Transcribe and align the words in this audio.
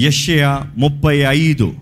యషయ 0.00 0.58
ముప్పై 0.76 1.18
ఐదు. 1.18 1.74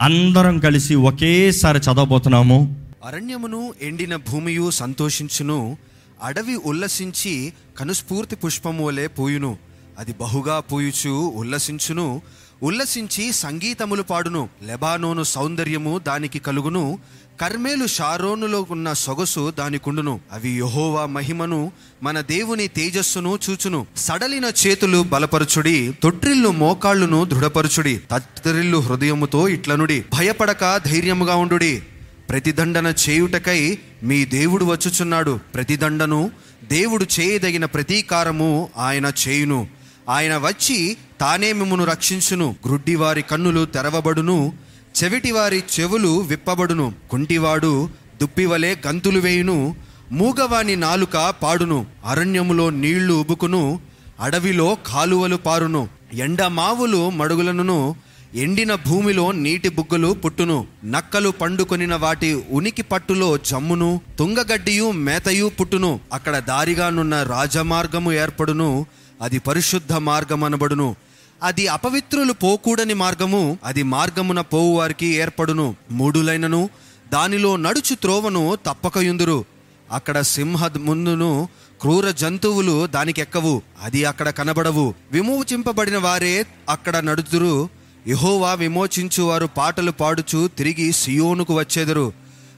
అందరం 0.00 0.58
కలిసి 0.58 0.94
ఒకేసారి 0.94 1.78
చదవబోతున్నాము. 1.78 2.86
అరణ్యమును 3.04 3.74
ఎండిన 3.82 4.16
భూమియు 4.16 4.70
సంతోషించును 4.70 5.76
అడవి 6.22 6.56
ఉల్లసించి 6.56 7.52
కనుస్ఫూర్తి 7.78 8.36
పుష్పము 8.36 8.86
వలె 8.86 9.06
పూయును. 9.06 9.56
అది 9.98 10.14
బహుగా 10.20 10.60
పూయుచు 10.60 11.10
ఉల్లసించును 11.10 12.22
ఉల్లసించి 12.62 13.32
సంగీతములు 13.32 14.02
పాడును. 14.02 14.48
లెబానోను 14.66 15.22
సౌందర్యము 15.22 15.98
దానికి 15.98 16.38
కలుగును. 16.38 16.98
కర్మేలు 17.40 17.86
షారోనులో 17.86 18.66
ఉన్న 18.70 18.92
సొగసు 18.92 19.50
దానికుండును 19.58 20.20
అవి 20.32 20.50
యహోవా 20.50 21.06
మహిమను 21.06 21.72
మన 22.02 22.20
దేవుని 22.20 22.68
తేజస్సును 22.68 23.38
చూచును. 23.50 23.86
సడలిన 23.96 24.52
చేతులు 24.66 25.02
బలపరచుడి 25.02 25.92
తొట్రిల్లు 26.02 26.48
మోకాళ్ళును 26.48 27.24
దృఢపరచుడి. 27.24 28.00
తత్రిల్లు 28.10 28.78
హృదయముతో 28.78 29.48
ఇట్లనుడి 29.48 30.04
భయపడక 30.14 30.80
ధైర్యముగా 30.86 31.34
ఉండుడి. 31.34 31.82
ప్రతిదండన 32.28 32.94
చేయుటకై 33.08 33.78
మీ 34.02 34.24
దేవుడు 34.24 34.64
వచ్చుచున్నాడు. 34.64 35.38
ప్రతిదండను 35.54 36.30
దేవుడు 36.64 37.06
చేయదగిన 37.20 37.64
ప్రతీకారము 37.64 38.70
ఆయన 38.76 39.12
చేయును. 39.28 39.68
ఆయన 40.08 40.36
వచ్చి 40.36 40.96
తానే 41.20 41.52
మిమ్మును 41.52 41.84
రక్షించును. 41.84 42.56
గ్రుడ్డి 42.66 42.94
వారి 42.94 43.22
కన్నులు 43.22 43.64
తెరవబడును. 43.64 44.52
చెవిటివారి 44.94 45.62
చెవులు 45.74 46.18
విప్పబడును 46.20 46.92
కుంటివాడు 47.10 47.88
దుప్పివలే 48.20 48.76
గంతులు 48.86 49.18
వేయును 49.18 49.76
మూగవాని 50.12 50.76
నాలుక 50.76 51.16
పాడును 51.42 51.86
అరణ్యములో 52.04 52.70
నీళ్ళు 52.70 53.14
ఉబుకును 53.14 53.80
అడవిలో 54.20 54.78
కాలువలు 54.86 55.36
పారును 55.36 55.88
ఎండ 56.14 56.42
మావులు 56.42 57.10
మడుగులను 57.10 57.96
ఎండిన 58.34 58.74
భూమిలో 58.74 59.32
నీటి 59.32 59.68
బుగ్గలు 59.68 60.12
పుట్టును 60.14 60.66
నక్కలు 60.84 61.28
పండుకొనిన 61.30 61.94
వాటి 61.94 62.44
ఉనికి 62.50 62.82
పట్టులో 62.82 63.36
జమ్మును 63.36 64.00
తుంగగడ్డియు 64.18 64.90
మేతయు 64.90 65.50
పుట్టును 65.60 66.00
అక్కడ 66.12 66.38
దారిగానున్న 66.38 67.22
రాజమార్గము 67.22 68.12
ఏర్పడును 68.12 68.86
అది 69.22 69.38
పరిశుద్ధ 69.38 69.92
మార్గమనబడును. 69.92 70.96
అది 71.42 71.66
అపవిత్రులు 71.66 72.32
పోకూడని 72.32 72.94
మార్గము 72.94 73.58
అది 73.64 73.82
మార్గమున 73.82 74.40
పోవు 74.40 74.78
వారికి 74.78 75.06
ఏర్పడును 75.06 75.76
మూడులైనను. 75.90 76.70
దానిలో 77.12 77.56
నడుచు 77.56 77.94
త్రోవను 77.94 78.58
తప్పకయుందురు. 78.66 79.44
అక్కడ 79.92 80.20
సింహ 80.20 80.66
ముందును 80.66 81.48
క్రూర 81.80 82.10
జంతువులు 82.10 82.86
దానికి 82.86 83.20
ఎక్కవు 83.20 83.62
అది 83.82 84.04
అక్కడ 84.04 84.30
కనబడవు. 84.30 84.94
విమోచింపబడిన 85.12 85.98
వారే 85.98 86.46
అక్కడ 86.68 86.96
నడుతురు. 86.96 87.68
యహోవా 88.08 88.54
విమోచించు 88.54 89.22
వారు 89.22 89.46
పాటలు 89.46 89.90
పాడుచు 89.90 90.48
తిరిగి 90.48 90.92
సియోనుకు 90.92 91.58
వచ్చేదరు. 91.58 92.12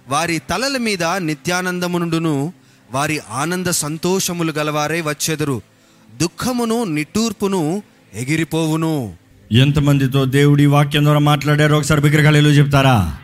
వారి 0.08 0.38
తలల 0.38 0.76
మీద 0.76 1.04
నిత్యానందమునుండును 1.04 2.52
వారి 2.90 3.20
ఆనంద 3.30 3.66
సంతోషములు 3.66 4.52
గలవారే 4.52 5.00
వచ్చేదరు. 5.00 5.62
దుఃఖమును 6.16 6.84
నిట్టూర్పును 6.84 7.82
ఎగిరిపోవును. 8.14 9.12
ఎంతమందితో 9.52 10.24
దేవుడి 10.24 10.66
వాక్యం 10.66 11.04
ద్వారా 11.04 11.18
మాట్లాడారో 11.18 11.76
ఒకసారి 11.76 12.00
విగ్రహాలు 12.00 12.48
చెప్తారా? 12.48 13.16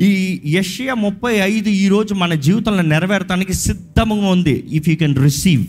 ఈ 0.00 0.40
యషయ 0.46 0.94
ముప్పై 0.94 1.34
ఐదు 1.34 1.68
ఈరోజు 1.68 2.14
మన 2.14 2.34
జీవితంలో 2.34 2.82
నెరవేరటానికి 2.82 3.54
సిద్ధంగా 3.54 4.28
ఉంది. 4.28 4.64
ఇఫ్ 4.70 4.88
యూ 4.88 4.96
కెన్ 4.96 5.16
రిసీవ్ 5.22 5.66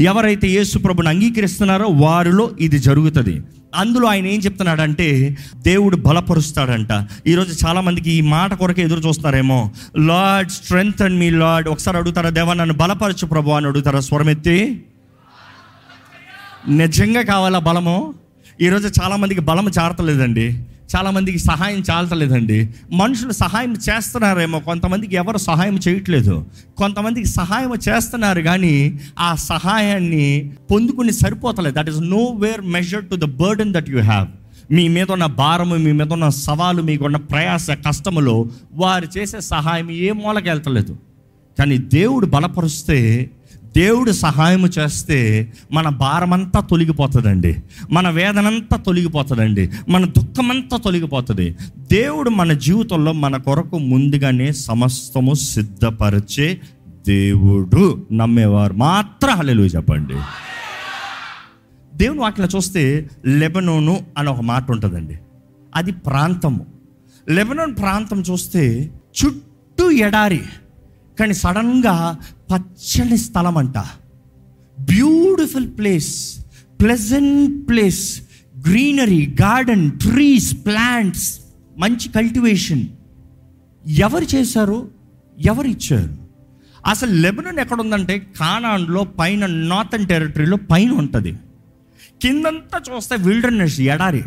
ఎవరైతే 0.00 0.48
యేసు 0.48 0.78
ప్రభుని 0.78 1.08
అంగీకరిస్తున్నారో 1.08 1.86
వారిలో 1.88 2.50
ఇది 2.60 2.78
జరుగుతుంది. 2.78 3.40
అందులో 3.74 4.08
ఆయన 4.08 4.26
ఏం 4.26 4.40
చెప్తున్నాడంటే 4.40 5.36
దేవుడు 5.56 5.96
బలపరుస్తాడంట. 5.96 6.88
ఈరోజు 7.26 7.66
చాలామందికి 7.66 8.10
ఈ 8.10 8.20
మాట 8.20 8.54
కొరకు 8.54 8.80
ఎదురు 8.80 9.00
చూస్తున్నారేమో. 9.00 9.70
Lord 9.98 10.50
strength 10.50 11.02
and 11.02 11.18
me 11.18 11.30
lord 11.30 11.68
ఒకసారి 11.68 11.96
అడుగుతారా 11.96 12.30
దేవా 12.30 12.54
నన్ను 12.54 12.74
బలపరచు 12.74 13.26
ప్రభు 13.26 13.50
అని 13.50 13.66
అడుగుతారా 13.66 14.00
స్వరమెత్తి. 14.00 14.82
నిజంగా 16.68 17.22
కావాలా 17.22 17.58
బలము? 17.58 18.14
ఈరోజు 18.60 18.88
చాలామందికి 18.88 19.40
బలము 19.40 19.70
చారతలేదండి. 19.78 20.64
చాలామందికి 20.96 21.38
సహాయం 21.38 21.82
చాలతలేదండి. 21.90 22.68
మనుషులు 22.92 23.32
సహాయం 23.32 23.72
చేస్తున్నారేమో 23.72 24.60
కొంతమందికి 24.60 25.16
ఎవరు 25.16 25.38
సహాయం 25.38 25.78
చేయట్లేదు. 25.88 26.46
కొంతమందికి 26.76 27.28
సహాయం 27.28 27.74
చేస్తున్నారు 27.88 28.40
కానీ 28.40 29.00
ఆ 29.18 29.34
సహాయాన్ని 29.34 30.50
పొందుకుని 30.70 31.12
సరిపోతలేదు. 31.12 31.76
That 31.78 31.90
is 31.90 32.00
no 32.00 32.24
where 32.40 32.60
measure 32.60 33.04
to 33.04 33.16
the 33.16 33.24
burden 33.24 33.74
that 33.74 33.90
you 33.90 34.00
have 34.00 34.28
మీ 34.72 34.88
మీద 34.88 35.10
ఉన్న 35.10 35.26
భారము 35.26 35.74
మీ 35.74 35.92
మీద 35.92 36.12
ఉన్న 36.12 36.28
సవాలు 36.28 36.82
మీకున్న 36.82 37.16
ప్రయాస 37.16 37.70
కష్టములో 37.70 38.46
వారు 38.72 39.18
చేసే 39.18 39.40
సహాయం 39.40 39.90
ఏ 39.90 40.12
మూలకి 40.12 40.48
వెళ్తలేదు 40.48 40.96
కానీ 41.58 41.78
దేవుడు 41.78 42.26
బలపరుస్తే 42.26 43.30
దేవుడు 43.76 44.12
సహాయం 44.12 44.66
చేస్తే 44.66 45.52
మన 45.72 45.88
భారమంతా 45.88 46.60
తొలగిపోతుందండి. 46.60 47.56
మన 47.92 48.10
వేదనంతా 48.10 48.76
తొలగిపోతుందండి. 48.76 49.70
మన 49.88 50.04
దుఃఖమంతా 50.04 50.76
తొలగిపోతుంది. 50.76 51.56
దేవుడు 51.92 52.30
మన 52.30 52.52
జీవితంలో 52.52 53.12
మన 53.12 53.36
కొరకు 53.36 53.78
ముందుగానే 53.78 54.52
సమస్తము 54.52 55.34
సిద్ధపరిచే 55.34 56.60
దేవుడు 57.06 58.06
నమ్మేవారు 58.12 58.74
మాత్రం 58.74 59.30
హలెలు 59.30 59.62
చెప్పండి. 59.62 60.14
దేవుని 61.94 62.20
వాటిలో 62.20 62.48
చూస్తే 62.56 63.10
లెబనోను 63.26 64.00
అని 64.18 64.28
ఒక 64.28 64.40
మాట 64.40 64.70
ఉంటుందండి. 64.70 65.18
అది 65.76 65.92
ప్రాంతము. 65.92 66.66
లెబనోన్ 67.28 67.76
ప్రాంతం 67.76 68.20
చూస్తే 68.20 68.90
చుట్టూ 69.24 69.90
ఎడారి 69.90 70.40
కానీ 71.18 71.34
సడన్గా 71.34 72.18
పచ్చని 72.54 73.16
స్థలం 73.16 73.56
అంట 73.56 73.78
beautiful 74.80 75.68
place 75.78 76.38
pleasant 76.80 77.68
place 77.68 78.20
greenery 78.68 79.36
garden 79.42 79.90
trees 79.90 80.54
plants 80.66 81.40
మంచి 81.76 82.08
కల్టివేషన్ 82.08 82.86
ఎవరు 83.88 84.24
చేశారు? 84.34 84.90
ఎవరు 85.38 85.66
ఇచ్చారు? 85.66 86.22
అసలు 86.86 87.10
లెబనన్ 87.10 87.58
ఎక్కడ 87.58 87.80
ఉందంటే 87.80 88.32
కానాన్లో 88.40 89.04
పైన 89.04 89.46
నార్థన్ 89.46 90.06
టెరిటరీలో 90.06 90.56
పైన 90.56 90.90
ఉంటుంది. 90.90 91.32
కిందంతా 92.22 92.80
చూస్తే 92.94 93.16
విల్డర్నెస్ 93.16 93.80
ఎడారి. 93.80 94.24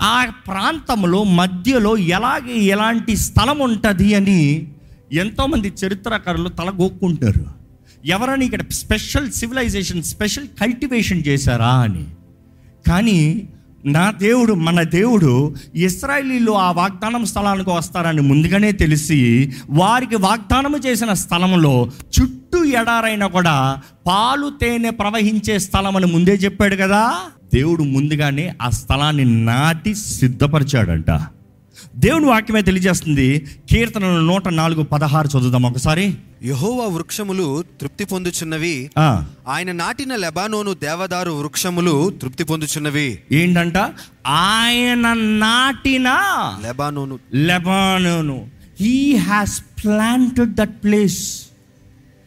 ఆ 0.00 0.26
ప్రాంతంలో 0.46 1.24
మధ్యలో 1.24 1.96
ఎలాగే 1.96 2.58
ఎలాంటి 2.58 3.16
స్థలం 3.16 3.58
ఉంటుంది 3.58 4.14
అని 4.14 4.71
ఎంతోమంది 5.12 5.72
చరిత్రకారులు 5.86 6.48
తలగొక్కుంటారు 6.48 7.62
ఎవరని 8.06 8.44
ఇక్కడ 8.44 8.60
స్పెషల్ 8.70 9.30
సివిలైజేషన్ 9.30 10.02
స్పెషల్ 10.02 10.48
కల్టివేషన్ 10.60 11.22
చేశారా 11.28 11.68
అని. 11.68 12.04
కానీ 12.86 13.48
నా 13.84 14.10
దేవుడు 14.10 14.52
మన 14.52 14.82
దేవుడు 14.82 15.54
ఇస్రాయలీలు 15.74 16.52
ఆ 16.52 16.72
వాగ్దానం 16.72 17.24
స్థలానికి 17.24 17.70
వస్తారని 17.70 18.20
ముందుగానే 18.20 18.72
తెలిసి 18.72 19.52
వారికి 19.70 20.16
వాగ్దానం 20.16 20.80
చేసిన 20.86 21.12
స్థలంలో 21.12 21.90
చుట్టూ 22.20 22.64
ఎడారైనా 22.64 23.26
కూడా 23.26 23.80
పాలు 24.06 24.52
తేనె 24.60 24.90
ప్రవహించే 24.90 25.58
స్థలం 25.58 25.96
అని 25.96 26.06
ముందే 26.06 26.34
చెప్పాడు 26.34 26.76
కదా. 26.76 27.20
దేవుడు 27.54 27.82
ముందుగానే 27.82 28.54
ఆ 28.62 28.70
స్థలాన్ని 28.70 29.44
నాటి 29.44 29.94
సిద్ధపరిచాడంట. 29.94 31.10
దేవుని 31.96 32.26
వాక్యమే 32.26 32.62
తెలియజేస్తుంది. 32.62 33.46
కీర్తనలు 33.70 34.20
నూట 34.20 34.48
నాలుగు 34.48 34.82
పదహారు 34.82 35.26
చదువుదాం 35.26 35.62
ఒకసారి. 35.62 36.14
యహోవా 36.44 36.86
వృక్షములు 36.86 37.64
తృప్తి 37.80 38.04
పొందుచున్నవి. 38.04 38.90
ఆయన 39.48 39.72
నాటిన 39.72 40.16
లెబానోను 40.16 40.74
దేవదారు 40.74 41.30
వృక్షములు 41.30 42.10
తృప్తి 42.22 42.44
పొందుచున్నవి. 42.44 43.18
ఏంటంట? 43.32 43.76
ఆయన 44.26 45.12
నాటిన 45.12 46.08
Lebanon. 46.62 47.18
Lebanon. 47.34 48.46
He 48.80 49.16
has 49.16 49.60
planted 49.60 50.54
that 50.54 50.84
place 50.84 51.42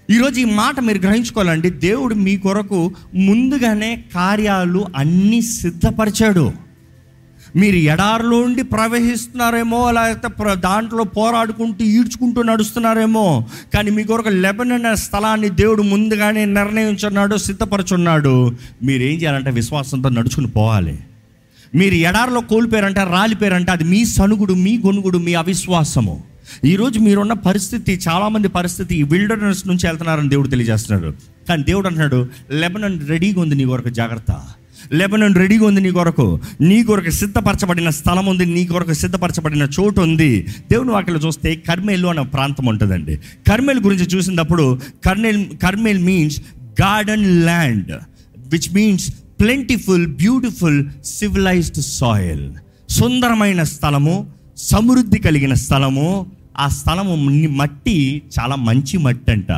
ఈరోజు 0.10 0.40
ఈ 0.40 0.46
మాట 0.46 0.80
మీరు 0.80 0.98
గ్రహించుకోవాలండి. 0.98 1.70
దేవుడు 1.70 2.16
మీ 2.16 2.38
కొరకు 2.38 2.92
ముందుగానే 3.16 4.04
కార్యాలు 4.16 4.86
అన్నీ 4.96 5.42
సిద్ధపరిచాడు. 5.42 6.65
మీరు 7.56 7.76
ఎడారిలో 7.76 8.42
ఉండి 8.42 8.64
ప్రవహిస్తున్నారేమో 8.64 9.92
లేకపోతే 9.92 10.28
ప్ర- 10.28 10.54
దాంట్లో 10.54 11.04
పోరాడుకుంటూ 11.04 11.86
ఈడ్చుకుంటూ 11.86 12.42
నడుస్తున్నారేమో 12.42 13.46
కానీ 13.74 13.92
మీ 13.92 14.04
కొరకు 14.04 14.30
లెబన్ 14.30 14.96
స్థలాన్ని 14.96 15.50
దేవుడు 15.50 15.82
ముందుగానే 15.82 16.46
నిర్ణయించున్నాడు 16.46 17.36
సిద్ధపరచున్నాడు. 17.38 18.52
మీరు 18.84 19.04
ఏం 19.04 19.22
చేయాలంటే 19.22 19.52
విశ్వాసంతో 19.52 20.10
నడుచుకుని 20.10 20.48
పోవాలి. 20.48 21.00
మీరు 21.76 21.94
ఎడారిలో 21.94 22.42
కోల్పోయారంటే 22.42 23.04
రాలిపోయారంటే 23.04 23.72
అది 23.72 23.84
మీ 23.84 24.06
సనుగుడు 24.06 24.54
మీ 24.54 24.78
గొనుగుడు 24.86 25.18
మీ 25.18 25.34
అవిశ్వాసము. 25.34 26.24
ఈరోజు 26.66 27.00
మీరున్న 27.00 27.34
పరిస్థితి 27.34 28.00
చాలామంది 28.10 28.48
పరిస్థితి 28.48 28.96
ఈ 28.96 29.04
విల్డర్నెస్ 29.04 29.68
నుంచి 29.68 29.88
వెళ్తున్నారని 29.88 30.30
దేవుడు 30.30 30.48
తెలియజేస్తున్నాడు. 30.48 31.14
కానీ 31.50 31.64
దేవుడు 31.64 31.88
అంటున్నాడు 31.88 32.28
లెబనన్ 32.52 33.08
రెడీగా 33.08 33.42
ఉంది 33.42 33.56
నీ 33.56 33.66
కొరకు 33.66 33.90
జాగ్రత్త. 33.90 34.38
లెబనన్ 34.94 35.36
రెడీగా 35.36 35.66
ఉంది 35.66 35.82
నీ 35.82 35.92
కొరకు. 35.92 36.40
నీ 36.62 36.84
కొరకు 36.84 37.10
సిద్ధపరచబడిన 37.10 37.90
స్థలం 37.90 38.26
ఉంది 38.26 38.46
నీ 38.46 38.66
కొరకు 38.66 38.94
సిద్ధపరచబడిన 38.94 39.68
చోటు 39.80 40.02
ఉంది. 40.02 40.48
దేవుని 40.72 40.92
వాక్యలో 40.92 41.20
చూస్తే 41.20 41.56
కర్మేలు 41.56 42.08
అనే 42.08 42.24
ప్రాంతం 42.24 42.66
ఉంటుందండి. 42.66 43.20
కర్మేల్ 43.48 43.80
గురించి 43.80 44.04
చూసినప్పుడు 44.04 44.80
Carmel 45.06 45.46
Carmel 45.64 46.00
means 46.00 46.42
garden 46.82 47.44
land 47.44 47.92
which 48.38 48.74
means 48.74 49.14
plentiful 49.40 50.08
beautiful 50.08 50.86
civilised 51.06 51.82
soil 51.82 52.52
సుందరమైన 52.90 53.64
స్థలము 53.64 54.28
సమృద్ధి 54.58 55.20
కలిగిన 55.20 55.54
స్థలము. 55.54 56.26
ఆ 56.58 56.68
స్థలము 56.68 57.16
మట్టి 57.48 58.22
చాలా 58.40 58.56
మంచి 58.56 58.98
మట్టి 58.98 59.32
అంట 59.32 59.52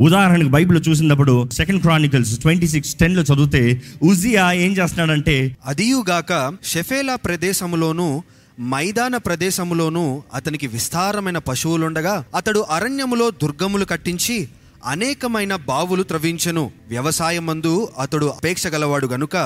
ఉదాహరణకు 0.00 0.48
బైబిల్ 0.48 0.84
చూసినప్పుడు 0.88 1.48
సెకండ్ 1.52 1.82
క్రానికల్స్ 1.82 2.38
ట్వంటీ 2.38 2.68
సిక్స్ 2.68 2.94
టెన్లో 2.94 3.22
చదివితే 3.22 3.82
ఉజియా 4.02 4.52
ఏం 4.52 4.76
చేస్తున్నాడంటే 4.76 5.56
అదియుగాక 5.66 6.56
షెఫేలా 6.64 7.14
ప్రదేశంలోను 7.14 8.24
మైదాన 8.60 9.16
ప్రదేశములోను 9.16 10.22
అతనికి 10.34 10.66
విస్తారమైన 10.66 11.38
పశువులుండగా 11.38 12.24
అతడు 12.36 12.60
అరణ్యములో 12.60 13.30
దుర్గములు 13.30 13.84
కట్టించి 13.84 14.48
అనేకమైన 14.86 15.56
బావులు 15.56 16.02
త్రవించెను. 16.02 16.70
వ్యవసాయమందు 16.88 17.88
అతడు 17.98 18.26
అపేక్ష 18.26 18.66
గలవాడు 18.66 19.06
గనుక 19.06 19.36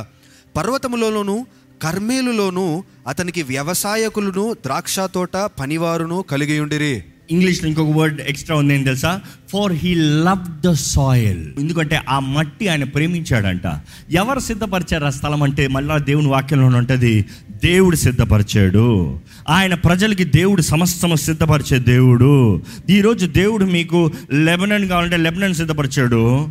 పర్వతములలోను 0.57 1.47
కర్మేలులోను 1.83 2.85
అతనికి 3.09 3.43
వ్యవసాయకులను 3.43 4.53
ద్రాక్ష 4.53 5.01
తోట 5.01 5.37
పనివారును 5.37 6.25
కలిగియుండిరి. 6.31 7.03
ఇంగ్లీష్లో 7.31 7.69
ఇంకొక 7.69 7.97
వర్డ్ 7.97 8.21
ఎక్స్ట్రా 8.21 8.57
ఉంది 8.57 8.75
ఏంటి 8.75 8.85
తెలుసా? 8.85 9.21
For 9.53 9.73
he 9.73 9.95
love 9.95 10.61
the 10.61 10.73
soil 10.73 11.53
ఎందుకంటే 11.59 12.01
ఆ 12.09 12.19
మట్టి 12.19 12.69
ఆయన 12.69 12.85
ప్రేమించాడంట. 12.85 13.63
ఎవరు 14.11 14.39
సిద్ధపరిచారు 14.39 15.05
ఆ 15.05 15.11
స్థలం 15.11 15.43
అంటే 15.43 15.69
మళ్ళా 15.69 15.99
దేవుని 15.99 16.29
వాక్యంలో 16.29 16.79
ఉంటుంది 16.79 17.25
దేవుడు 17.65 17.97
సిద్ధపరిచాడు. 17.97 19.21
ఆయన 19.49 19.75
ప్రజలకి 19.75 20.25
దేవుడు 20.25 20.63
సమస్తము 20.63 21.17
సిద్ధపరిచే 21.17 21.79
దేవుడు. 21.79 22.63
ఈరోజు 22.91 23.27
దేవుడు 23.27 23.65
మీకు 23.65 24.13
లెబనన్ 24.33 24.89
కావాలంటే 24.89 25.17
లెబనన్ 25.17 25.55
సిద్ధపరిచాడు. 25.55 26.49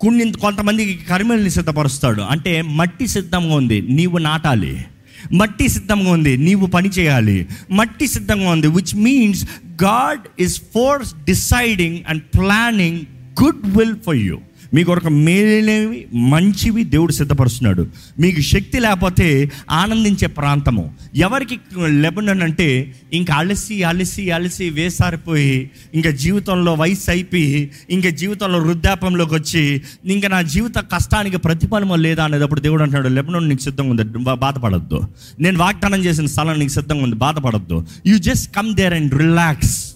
కొన్ని 0.00 0.32
కొంతమందికి 0.32 1.04
కరిమల్ని 1.10 1.50
సిద్ధపరుస్తాడు. 1.50 2.22
అంటే 2.22 2.62
మట్టి 2.62 3.06
సిద్ధంగా 3.06 3.54
ఉంది 3.54 3.80
నీవు 3.80 4.18
నాటాలి. 4.18 4.84
మట్టి 5.32 5.68
సిద్ధంగా 5.68 6.10
ఉంది 6.10 6.36
నీవు 6.38 6.66
పని 6.66 6.88
చేయాలి 6.88 7.38
మట్టి 7.72 8.06
సిద్ధంగా 8.06 8.50
ఉంది 8.50 8.68
which 8.68 8.94
means 9.06 9.42
God 9.84 10.24
is 10.40 10.56
force 10.74 11.12
deciding 11.24 11.98
and 12.08 12.22
planning 12.38 13.00
good 13.42 13.64
will 13.78 13.96
for 14.06 14.16
you 14.16 14.38
మీకు 14.74 14.92
ఒక 14.92 15.08
మేలైనవి 15.08 16.06
మంచివి 16.14 16.84
దేవుడు 16.84 17.12
సిద్ధపరుస్తున్నాడు. 17.12 17.86
మీకు 18.20 18.40
శక్తి 18.40 18.78
లేకపోతే 18.78 19.50
ఆనందించే 19.70 20.26
ప్రాంతము. 20.26 20.94
ఎవరికి 21.14 21.60
లెబనన్ 21.86 22.42
అంటే 22.42 22.94
ఇంకా 23.12 23.34
అలసి 23.34 23.82
అలసి 23.82 24.30
అలసి 24.30 24.70
వేసారిపోయి 24.70 25.70
ఇంకా 25.94 26.10
జీవితంలో 26.10 26.74
వయసు 26.74 27.10
అయిపోయి 27.10 27.70
ఇంకా 27.90 28.08
జీవితంలో 28.08 28.58
వృద్ధాపంలోకి 28.58 29.34
వచ్చి 29.34 29.82
ఇంకా 30.04 30.28
నా 30.28 30.42
జీవిత 30.42 30.76
కష్టానికి 30.76 31.36
ప్రతిఫలము 31.36 31.94
లేదా 31.94 32.24
అనేటప్పుడు 32.24 32.60
దేవుడు 32.60 32.82
అంటున్నాడు 32.82 33.14
లెబనన్ 33.14 33.48
నీకు 33.48 33.60
సిద్ధంగా 33.60 33.90
ఉంది 33.90 34.04
బాధపడద్దు 34.04 34.58
బాధపడొద్దు. 34.58 35.00
నేను 35.40 35.58
వాగ్దానం 35.58 36.04
చేసిన 36.04 36.26
స్థలం 36.26 36.58
నీకు 36.58 36.72
సిద్ధంగా 36.72 37.04
ఉంది 37.04 37.16
బాధపడద్దు. 37.16 37.86
You 38.06 38.18
just 38.18 38.54
come 38.54 38.74
there 38.74 38.94
and 38.94 39.14
relax 39.14 39.92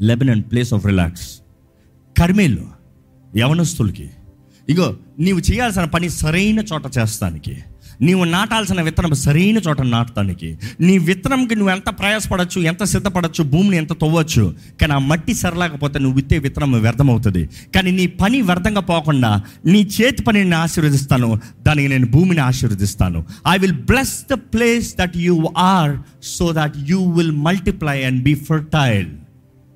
Lebanon 0.00 0.42
place 0.42 0.74
of 0.74 0.86
relax 0.86 1.28
Carmel 2.18 2.81
యవనస్తులకి. 3.36 4.10
ఇగో 4.68 4.96
నీవు 5.18 5.38
చేయాల్సిన 5.38 5.84
పని 5.84 6.08
సరైన 6.08 6.60
చోట 6.60 6.82
చేస్తానికి. 6.98 7.56
నీవు 8.00 8.24
నాటాల్సిన 8.24 8.82
విత్తనం 8.82 9.14
సరైన 9.14 9.58
చోట 9.58 9.80
నాటడానికి 9.80 10.58
నీ 10.80 10.98
విత్తనంకి 10.98 11.54
నువ్వు 11.54 11.74
ఎంత 11.74 11.88
ప్రయాసపడచ్చు 11.98 12.62
ఎంత 12.62 12.82
సిద్ధపడచ్చు 12.84 13.44
భూమిని 13.44 13.76
ఎంత 13.76 13.92
తవ్వచ్చు 13.92 14.54
కానీ 14.80 14.92
ఆ 14.92 14.98
మట్టి 14.98 15.34
సరలేకపోతే 15.34 15.98
నువ్వు 15.98 16.16
విత్తే 16.16 16.38
విత్తనం 16.38 16.72
వ్యర్థమవుతుంది. 16.72 17.48
కానీ 17.74 17.90
నీ 17.90 18.06
పని 18.06 18.40
వ్యర్థంగా 18.40 18.80
పోకుండా 18.80 19.42
నీ 19.66 19.82
చేతి 19.82 20.22
పనిని 20.22 20.44
నేను 20.44 20.62
ఆశీర్వదిస్తాను 20.62 21.40
దానికి 21.62 21.88
నేను 21.88 22.06
భూమిని 22.06 22.40
ఆశీర్వదిస్తాను. 22.40 23.24
I 23.48 23.58
will 23.58 23.72
bless 23.72 24.16
the 24.30 24.32
place 24.32 24.96
that 24.96 25.16
you 25.16 25.48
are 25.58 25.96
so 26.22 26.52
that 26.52 26.74
you 26.88 27.12
will 27.12 27.32
multiply 27.32 28.02
and 28.02 28.22
be 28.22 28.34
fertile 28.34 29.06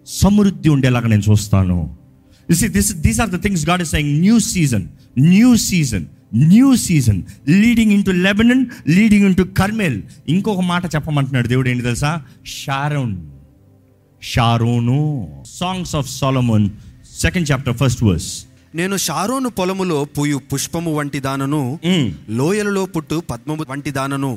సమృద్ధి 0.06 0.68
ఉండేలాగా 0.68 1.08
నేను 1.08 1.22
చూస్తాను. 1.30 2.05
This 2.50 2.92
these 2.92 3.20
are 3.20 3.30
the 3.30 3.42
things 3.42 3.68
God 3.68 3.82
is 3.82 3.90
saying 3.90 4.20
new 4.20 4.38
season 4.38 4.88
new 5.18 5.56
season 5.56 6.06
new 6.34 6.76
season 6.76 7.22
leading 7.48 7.92
into 8.04 8.10
Lebanon 8.10 8.66
leading 8.88 9.26
into 9.36 9.42
Carmel 9.42 10.02
ఇంకొక 10.28 10.60
మాట 10.60 10.94
చెప్పమంటున్నాడు 10.94 11.48
దేవుడు 11.48 11.68
ఏంటి 11.68 11.82
తెలుసా? 11.82 12.22
Sharon. 12.46 13.16
Sharon. 14.22 15.28
Songs 15.46 15.96
of 15.96 16.10
Solomon 16.10 16.70
second 17.20 17.50
chapter 17.50 17.76
first 17.76 18.02
verse 18.02 18.45
నేను 18.78 18.94
షారోను 19.04 19.48
పొలములో 19.58 19.98
పూయు 20.16 20.38
పుష్పము 20.50 20.90
వంటి 20.96 21.20
దానను 21.26 21.60
లోయలలో 22.38 22.82
పుట్టు 22.94 23.16
పద్మము 23.30 23.64
వంటి 23.70 23.90
దానను. 23.98 24.30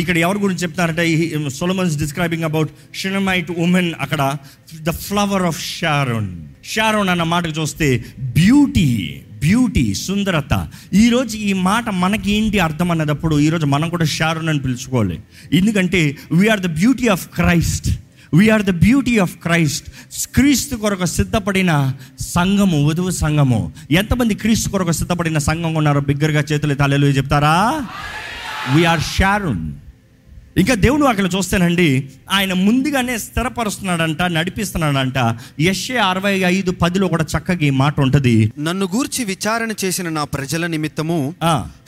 ఇక్కడ 0.00 0.16
ఎవరి 0.24 0.38
గురించి 0.44 0.62
చెప్తున్నారంటే 0.64 1.04
Solomon's 1.58 1.96
describing 2.02 2.46
about 2.48 2.70
Shunammite 3.00 3.50
women 3.64 3.90
అక్కడ 4.06 4.22
the 4.88 4.94
flower 5.04 5.44
of 5.50 5.60
Sharon 5.76 6.30
Sharon 6.72 7.12
అన్న 7.14 7.26
మాటకు 7.34 7.54
చూస్తే 7.60 7.88
బ్యూటీ 8.40 8.88
బ్యూటీ 9.44 9.86
సుందరత. 10.06 10.54
ఈరోజు 11.02 11.34
ఈ 11.50 11.52
మాట 11.68 11.88
మనకి 12.04 12.28
ఏంటి 12.36 12.58
అర్థం 12.66 12.88
అన్నదప్పుడు 12.94 13.34
ఈరోజు 13.46 13.66
మనం 13.74 13.88
కూడా 13.94 14.06
షారోన్ 14.18 14.50
అని 14.52 14.62
పిలుచుకోవాలి. 14.66 15.18
ఎందుకంటే 15.60 16.02
we are 16.40 16.62
the 16.66 16.70
beauty 16.80 17.08
of 17.16 17.26
Christ 17.38 17.88
we are 18.34 18.62
the 18.62 18.70
beauty 18.70 19.18
of 19.18 19.36
Christ 19.36 19.90
క్రీస్తు 20.34 20.76
కొరకు 20.76 21.06
సిద్ధపడిన 21.06 21.92
సంఘము 22.20 22.86
వధువు 22.86 23.10
సంఘము. 23.10 23.72
ఎంతమంది 23.90 24.34
క్రీస్తు 24.34 24.68
కొరకు 24.68 24.92
సిద్ధపడిన 24.92 25.38
సంఘం 25.38 25.74
ఉన్నారో 25.74 26.00
బిగ్గరగా 26.00 26.40
చేతులు 26.40 26.74
తాళేలు 26.74 27.06
చెప్తారా? 27.06 27.86
వీఆర్ 28.74 29.00
షారున్ 29.00 29.72
ఇంకా 30.56 30.74
దేవుడు 30.74 31.04
అక్కడ 31.04 31.30
చూస్తేనండి 31.36 32.08
ఆయన 32.30 32.52
ముందుగానే 32.52 33.18
స్థిరపరుస్తున్నాడంట 33.18 34.22
నడిపిస్తున్నాడంట. 34.22 35.36
యశ్ఏ 35.60 35.96
అరవై 35.96 36.38
ఐదు 36.38 36.70
పదిలో 36.70 37.08
కూడా 37.08 37.24
చక్కగా 37.38 37.58
ఈ 37.58 37.70
మాట 37.70 38.00
ఉంటుంది. 38.00 38.52
నన్ను 38.58 38.86
గూర్చి 38.86 39.24
విచారణ 39.24 39.72
చేసిన 39.84 40.08
నా 40.08 40.24
ప్రజల 40.24 40.66
నిమిత్తము 40.66 41.34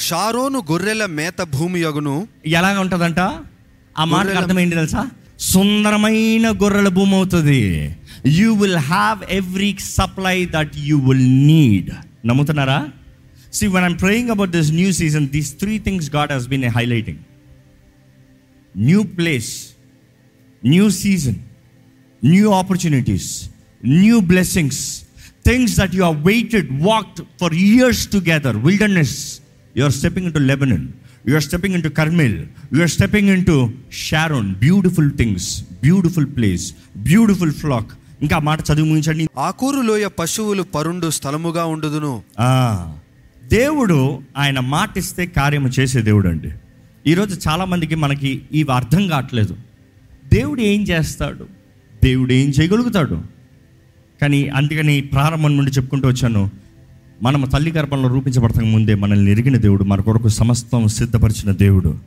షారోను 0.01 0.63
గొర్రెల 0.71 1.07
మేత 1.07 1.43
భూమి 1.43 1.81
యగును 1.81 2.29
ఎలాగ 2.47 2.79
ఉంటుందంట? 2.79 3.19
ఆ 3.19 4.05
మాటకు 4.05 4.15
గొర్రెల- 4.15 4.43
అర్థం 4.43 4.61
ఏంటి 4.61 4.77
తెలుసా? 4.77 5.06
సుందరమైన 5.41 6.47
గొర్రెల 6.63 6.89
భూమి 6.97 7.15
అవుతుంది 7.15 7.61
you 8.39 8.49
will 8.55 8.81
have 8.89 9.20
every 9.39 9.70
supply 9.91 10.37
that 10.56 10.75
you 10.89 10.97
will 11.09 11.29
need 11.51 11.91
నమ్ముతున్నారా 12.27 12.79
see 13.53 13.67
one 13.67 13.85
I'm 13.85 13.99
praying 14.03 14.31
about 14.31 14.53
this 14.56 14.70
new 14.73 14.91
season 15.01 15.27
these 15.29 15.51
three 15.63 15.75
things 15.87 16.09
God 16.17 16.32
has 16.32 16.49
been 16.49 16.67
highlighting 16.77 17.23
new 18.75 19.01
place 19.17 19.53
new 20.63 20.87
season 21.01 21.39
new 22.23 22.47
opportunities 22.53 23.31
new 23.99 24.17
blessings 24.31 24.82
things 25.44 25.75
that 25.81 25.94
you 25.99 26.05
are 26.05 26.19
waited 26.25 26.70
walked 26.82 27.20
for 27.43 27.55
years 27.67 28.03
together 28.09 28.59
wilderness 28.67 29.17
you 29.75 29.85
are 29.85 29.97
stepping 30.01 30.27
into 30.39 30.43
Lebanon 30.43 30.87
you 31.29 31.34
are 31.34 31.43
stepping 31.43 31.74
into 31.82 31.89
Carmel 31.89 32.36
you 32.74 32.81
are 32.81 32.91
stepping 32.91 33.29
into 33.46 33.70
Sharon 33.93 34.55
beautiful 34.55 35.10
things 35.17 35.48
beautiful 35.82 36.27
place 36.27 36.67
beautiful 36.96 37.53
flock 37.53 37.91
ఇంకా 38.22 38.39
మాట 38.39 38.60
చదివి 38.60 38.89
ముగించండి. 38.89 39.29
ఆకూరు 39.39 39.81
లోయ 39.81 40.06
పశువులు 40.06 40.62
పరుండు 40.62 41.10
స్థలముగా 41.10 41.65
ఉండుదును. 41.65 42.22
దేవుడు 43.48 44.22
ఆయన 44.39 44.60
మాట 44.60 44.98
ఇస్తే 44.98 45.27
కార్యము 45.27 45.69
చేసే 45.69 46.03
దేవుడు 46.03 46.29
అండి 46.29 46.50
ఈరోజు 47.06 47.48
చాలామందికి 47.48 47.94
మనకి 47.94 48.43
ఇవి 48.53 48.72
అర్థం 48.72 49.08
కావట్లేదు. 49.08 49.56
దేవుడు 50.32 50.60
ఏం 50.60 50.82
చేస్తాడు? 50.82 51.46
దేవుడు 52.05 52.32
ఏం 52.32 52.48
చేయగలుగుతాడు? 52.48 53.22
కానీ 54.22 54.41
అందుకని 54.48 55.00
ప్రారంభం 55.00 55.56
నుండి 55.56 55.70
చెప్పుకుంటూ 55.70 56.08
వచ్చాను. 56.08 56.50
మనం 57.22 57.41
తల్లి 57.41 57.70
గర్భంలో 57.70 58.08
రూపించబడక 58.08 58.58
ముందే 58.58 58.94
మనల్ని 58.94 59.31
ఎరిగిన 59.31 59.56
దేవుడు 59.56 59.84
మన 59.84 60.00
కొరకు 60.00 60.29
సమస్తం 60.29 60.89
సిద్ధపరిచిన 60.89 61.53
దేవుడు. 61.53 61.98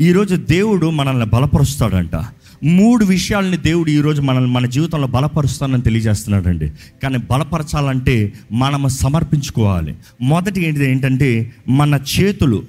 ఈరోజు 0.00 0.36
దేవుడు 0.36 0.90
మనల్ని 0.90 1.26
బలపరుస్తాడంట. 1.26 2.24
మూడు 2.64 3.04
విషయాలని 3.04 3.56
దేవుడు 3.56 3.90
ఈరోజు 3.90 4.22
మనల్ని 4.22 4.50
మన 4.50 4.66
జీవితంలో 4.66 5.06
బలపరుస్తానని 5.06 5.82
తెలియజేస్తున్నాడండి. 5.82 6.72
కానీ 7.02 7.18
బలపరచాలంటే 7.18 8.32
మనము 8.52 8.88
సమర్పించుకోవాలి. 8.88 9.94
మొదటి 10.22 10.66
ఏంటిది 10.66 10.90
ఏంటంటే 10.90 11.52
మన 11.68 12.00
చేతులు. 12.20 12.62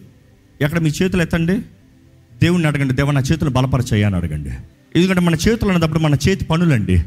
ఎక్కడ 0.62 0.80
మీ 0.80 0.90
చేతులు 0.90 1.22
ఎత్తండి? 1.22 1.54
దేవుడిని 2.42 2.68
అడగండి 2.68 2.94
దేవ 2.94 3.12
నా 3.12 3.22
చేతులు 3.22 3.50
బలపరచయ్యా 3.50 4.08
అని 4.08 4.16
అడగండి. 4.16 4.50
ఎందుకంటే 4.96 5.22
మన 5.22 5.34
చేతులు 5.34 5.72
అన్నప్పుడు 5.72 6.00
మన 6.00 6.14
చేతి 6.14 6.46
పనులండి. 6.46 7.04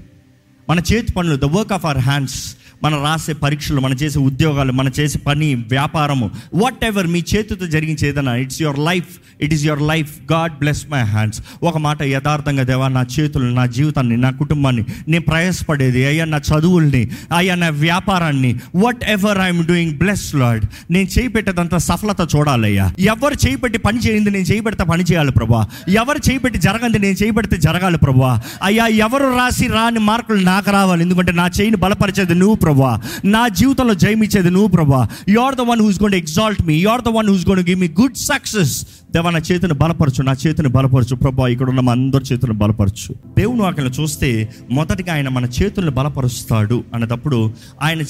మన 0.71 0.79
చేతి 0.79 1.13
పనులు 1.13 1.37
the 1.37 1.45
work 1.45 1.73
of 1.73 1.85
our 1.85 1.99
hands 1.99 2.57
మనం 2.83 2.99
రాసే 3.03 3.35
పరీక్షలు 3.41 3.81
మనం 3.81 3.97
చేసే 4.01 4.19
ఉద్యోగాలు 4.27 4.73
మనం 4.75 4.93
చేసే 4.97 5.19
పని 5.25 5.47
వ్యాపారము 5.71 6.27
వాట్ 6.61 6.83
ఎవర్ 6.85 7.09
మీ 7.13 7.21
చేతితో 7.31 7.67
జరిగించే 7.73 8.05
ఏదైనా 8.09 8.33
it's 8.43 8.61
your 8.63 8.81
life 8.87 9.13
it 9.41 9.53
is 9.55 9.65
your 9.65 9.83
life 9.89 10.13
God 10.29 10.55
bless 10.61 10.83
my 10.89 11.01
hands 11.11 11.39
ఒక 11.63 11.77
మాట 11.85 12.03
యథార్థంగా 12.11 12.65
దేవా 12.69 12.89
నా 12.91 13.03
చేతులు 13.15 13.49
నా 13.57 13.65
జీవితాన్ని 13.77 14.17
నా 14.19 14.31
కుటుంబాన్ని 14.41 14.83
నేను 15.09 15.25
ప్రయాసపడేది 15.29 16.03
అయ్యా 16.11 16.27
నా 16.31 16.41
చదువుల్ని 16.49 17.03
అయ్యా 17.37 17.57
నా 17.57 17.71
వ్యాపారాన్ని 17.83 18.51
whatever 19.15 19.41
I'm 19.41 19.63
doing 19.69 19.95
bless 19.99 20.27
lord 20.37 20.65
నేను 20.91 21.11
చేయి 21.15 21.31
పెట్టేదంతా 21.35 21.81
సఫలత 21.87 22.21
చూడాలయ్యా. 22.33 22.87
ఎవరు 23.09 23.37
చేయి 23.43 23.59
పెట్టి 23.59 23.81
పని 23.81 23.99
చేయింది 24.05 24.31
నేను 24.31 24.49
చేయి 24.51 24.63
పెడితే 24.63 24.85
పని 24.87 25.05
చేయాలి 25.07 25.35
ప్రభా. 25.37 25.63
ఎవరు 25.97 26.21
చేయి 26.27 26.41
పెట్టి 26.45 26.61
జరగంది 26.67 27.01
నేను 27.01 27.19
చేయి 27.21 27.35
పెడితే 27.37 27.59
జరగాలి 27.67 28.01
ప్రభా. 28.03 28.33
అయ్యా 28.67 28.87
ఎవరు 29.05 29.27
రాసి 29.37 29.67
రాని 29.75 30.01
మార్కులు 30.07 30.41
నాకు 30.47 30.71
రావాలి 30.73 31.03
ఎందుకంటే 31.07 31.35
నా 31.37 31.49
చేయిని 31.57 31.79
బలపరిచేది 31.83 32.37
నువ్వు 32.37 32.57
ప్రభా. 32.67 32.93
నా 33.25 33.49
జీవితంలో 33.49 33.95
జయమిచ్చేది 33.95 34.51
నువ్వు 34.51 34.69
ప్రభా. 34.69 35.03
You 35.29 35.41
are 35.41 35.55
the 35.55 35.61
one 35.61 35.81
who's 35.81 36.03
gonna 36.03 36.15
exalt 36.15 36.63
me 36.67 36.75
you 36.75 36.89
are 36.89 37.03
the 37.03 37.09
one 37.09 37.29
who's 37.29 37.49
gonna 37.49 37.61
give 37.61 37.81
me 37.81 37.89
good 38.01 38.17
success 38.17 38.75
దేవా 39.13 39.31
నా 39.31 39.41
చేతిని 39.53 39.75
బలపరచు 39.75 40.23
నా 40.23 40.35
చేతిని 40.47 40.69
బలపరచు 40.69 41.17
ప్రభా. 41.17 41.49
ఇక్కడ 41.49 41.69
ఉన్న 41.69 41.91
అందరి 41.91 42.25
చేతులను 42.33 42.59
బలపరచు. 42.59 43.15
దేవుని 43.39 43.63
వాక్యను 43.63 43.93
చూస్తే 44.01 44.31
మొదటిగా 44.71 45.15
ఆయన 45.15 45.29
మన 45.29 45.45
చేతులను 45.45 45.91
బలపరుస్తాడు 45.91 46.85
అన్నప్పుడు 46.95 47.39
ఆయన 47.83 48.03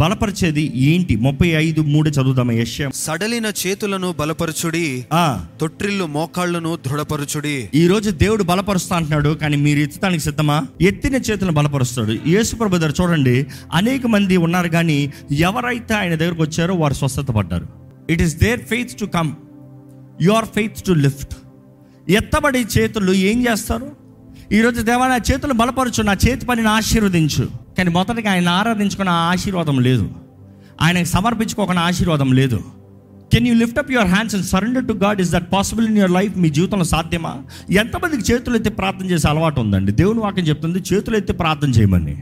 బలపరిచేది 0.00 0.72
ఏంటి? 0.74 1.16
ముప్పై 1.16 1.48
ఐదు 1.48 1.80
మూడు 1.80 2.08
చదువుదాం 2.10 2.50
యశ్యం. 2.52 2.90
సడలిన 2.94 3.46
చేతులను 3.62 4.14
బలపరచుడి 4.18 5.06
తొట్రిల్లు 5.60 6.06
మోకాళ్ళను 6.06 6.72
దృఢపరచుడి. 6.86 7.70
ఈ 7.74 7.86
రోజు 7.86 8.10
దేవుడు 8.10 8.42
బలపరుస్తా 8.42 8.96
అంటున్నాడు 8.96 9.28
కానీ 9.28 9.56
మీరు 9.56 9.78
ఎత్తడానికి 9.78 10.24
సిద్ధమా? 10.24 10.66
ఎత్తిన 10.80 11.14
చేతులను 11.14 11.52
బలపరుస్తాడు. 11.52 12.16
యేసు 12.26 12.56
ప్రభు 12.56 12.78
దగ్గర 12.78 12.92
చూడండి 13.02 13.46
అనేక 13.72 14.06
మంది 14.06 14.36
ఉన్నారు 14.36 14.68
కానీ 14.68 15.12
ఎవరైతే 15.32 15.94
ఆయన 15.94 16.14
దగ్గరకు 16.14 16.42
వచ్చారో 16.42 16.74
వారు 16.74 16.94
స్వస్థత 16.94 17.30
పడ్డారు. 17.38 17.66
It 18.10 18.22
is 18.22 18.36
their 18.36 18.60
faith 18.60 18.98
to 19.00 19.04
come 19.04 19.30
your 20.22 20.44
faith 20.44 20.80
to 20.86 20.92
lift 20.92 21.34
ఎత్తబడి 22.08 22.64
చేతులు 22.78 23.12
ఏం 23.12 23.38
చేస్తారు? 23.46 23.88
ఈరోజు 24.52 24.82
దేవా 24.82 25.06
నా 25.08 25.18
చేతులు 25.30 25.52
బలపరచు 25.52 26.02
నా 26.02 26.16
చేతి 26.26 26.46
పనిని 26.46 26.68
ఆశీర్వదించు. 26.68 27.65
కానీ 27.76 27.90
మొదటిగా 27.90 28.30
ఆయన 28.32 28.48
ఆరాధించుకున్న 28.60 29.10
ఆశీర్వాదం 29.32 29.78
లేదు. 29.88 30.06
ఆయనకు 30.82 31.08
సమర్పించుకోకుండా 31.08 31.82
ఆశీర్వాదం 31.82 32.32
లేదు. 32.32 32.58
Can 33.32 33.46
you 33.48 33.54
lift 33.54 33.78
up 33.78 33.90
your 33.92 34.08
hands 34.08 34.34
and 34.36 34.46
surrender 34.46 34.84
to 34.88 34.92
God 34.92 35.20
is 35.20 35.32
that 35.32 35.48
possible 35.52 35.86
in 35.88 35.96
your 35.96 36.14
life 36.18 36.34
మీ 36.38 36.48
జీవితంలో 36.50 36.84
సాధ్యమా? 36.84 37.32
ఎంతమందికి 37.82 38.32
చేతులు 38.32 38.56
ఎత్తి 38.56 38.70
ప్రార్థన 38.70 39.06
చేసే 39.10 39.28
అలవాటు 39.28 39.60
ఉందండి? 39.60 39.92
దేవుని 39.92 40.20
వాక్యం 40.20 40.46
చెప్తుంది 40.46 40.82
చేతులు 40.92 41.16
ఎత్తి 41.16 41.32
ప్రార్థన 41.32 41.70
చేయమని. 41.70 42.16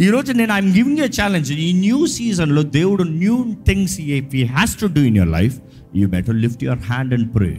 ఈరోజు 0.00 0.32
నేను 0.32 0.52
ఐఎమ్ 0.52 0.72
గివింగ్ 0.74 0.98
ఏ 0.98 1.08
ఛాలెంజ్ 1.20 1.52
ఈ 1.52 1.72
న్యూ 1.72 2.06
సీజన్లో 2.06 2.62
దేవుడు 2.62 3.02
new 3.02 3.36
things 3.68 4.00
if 4.00 4.34
you 4.34 4.46
has 4.46 4.74
to 4.80 4.86
do 4.86 5.00
in 5.00 5.16
your 5.16 5.32
life 5.38 5.56
you 5.96 6.08
better 6.08 6.36
lift 6.36 6.64
your 6.64 6.82
hand 6.90 7.14
and 7.14 7.28
pray 7.34 7.50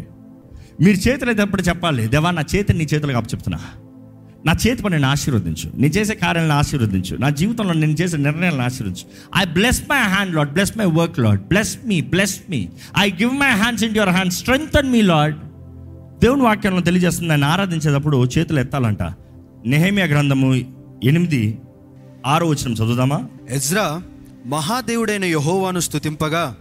మీరు 0.82 0.98
చేతులు 1.08 1.42
ఎప్పుడు 1.42 1.62
చెప్పాలి 1.62 2.08
దేవా 2.08 2.32
నా 2.32 2.44
చేతిని 2.56 2.80
నీ 2.80 2.86
చేతులకు 2.94 3.18
అప్పు 3.18 3.32
చెప్తున్నా 3.36 3.60
నా 4.46 4.56
చేతి 4.68 4.90
నేను 4.90 5.08
ఆశీర్వదించు. 5.08 5.72
నేను 5.76 5.94
చేసే 5.94 6.16
కార్యాలను 6.16 6.54
ఆశీర్వదించు. 6.54 7.18
నా 7.18 7.30
జీవితంలో 7.30 7.74
నేను 7.74 7.92
చేసే 7.92 8.18
నిర్ణయాలను 8.18 8.64
ఆశీర్వదించు. 8.64 9.40
I 9.42 9.54
bless 9.54 9.82
my 9.90 9.98
hand 9.98 10.36
lord 10.36 10.54
bless 10.54 10.78
my 10.78 10.86
work 10.86 11.20
lord 11.20 11.42
bless 11.42 11.78
me 11.86 12.02
bless 12.02 12.40
me 12.50 12.70
I 12.98 13.12
give 13.12 13.34
my 13.34 13.50
hands 13.50 13.84
in 13.84 13.96
your 13.96 14.10
hand 14.10 14.34
strength 14.34 14.78
and 14.78 14.92
me 14.92 15.02
lord 15.02 15.40
దేవుని 16.20 16.42
వాక్యంలో 16.42 16.82
తెలియజేస్తుంది. 16.82 17.30
నేను 17.30 17.48
ఆరాధించేటప్పుడు 17.48 18.26
చేతులు 18.38 18.60
ఎత్తాలంట. 18.60 19.04
నెహమియా 19.66 20.06
గ్రంథము 20.06 20.56
ఎనిమిది 21.04 21.58
ఆరో 22.26 22.48
వచ్చిన 22.48 22.74
చదువుదామా? 22.74 23.28
ఎజ్రా 23.50 24.02
మహాదేవుడైన 24.46 25.26
యహోవాను 25.26 25.80
స్తుతింపగా 25.80 26.56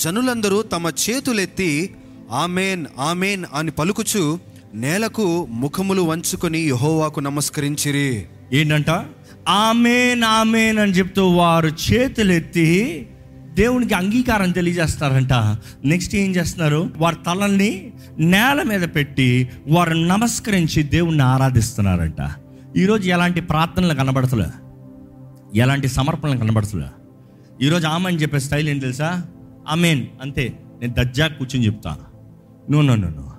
జనులందరూ 0.00 0.62
తమ 0.62 0.92
చేతులెత్తి 1.10 1.90
ఆమెన్ 2.32 2.86
ఆమెన్ 2.98 3.44
అని 3.54 3.70
పలుకుచు 3.70 4.38
నేలకు 4.76 5.46
ముఖములు 5.50 6.02
వంచుకొని 6.02 6.58
యహోవాకు 6.58 7.20
నమస్కరించిరి. 7.20 8.26
ఏంటంట? 8.52 8.90
ఆమెన్ 9.48 10.24
ఆమెన్ 10.24 10.78
అని 10.78 10.92
చెప్తూ 10.92 11.28
వారు 11.28 11.68
చేతులెత్తి 11.68 13.06
దేవునికి 13.54 13.94
అంగీకారం 13.94 14.50
తెలియజేస్తారంట. 14.50 15.32
నెక్స్ట్ 15.84 16.14
ఏం 16.14 16.36
చేస్తున్నారు? 16.36 16.90
వారి 16.96 17.16
తలల్ని 17.26 17.92
నేల 18.18 18.62
మీద 18.62 18.80
పెట్టి 18.80 19.48
వారు 19.68 19.94
నమస్కరించి 19.94 20.82
దేవుణ్ణి 20.82 21.22
ఆరాధిస్తున్నారంట. 21.22 22.30
ఈరోజు 22.76 23.08
ఎలాంటి 23.08 23.40
ప్రార్థనలు 23.40 23.94
కనబడతలే? 23.94 24.46
ఎలాంటి 25.54 25.88
సమర్పణలు 25.88 26.38
కనబడతలే? 26.38 26.86
ఈరోజు 27.66 27.86
ఆమె 27.86 28.08
అని 28.08 28.16
చెప్పే 28.16 28.38
స్టైల్ 28.38 28.68
ఏంటి 28.68 28.80
తెలుసా? 28.80 29.22
ఆమెన్ 29.68 30.06
అంతే. 30.22 30.58
నేను 30.80 30.94
దజ్జా 30.98 31.26
కూర్చొని 31.26 31.66
చెప్తా. 31.66 31.96
No 32.70 32.82
no 32.82 32.96
no 32.96 33.08
no. 33.08 33.35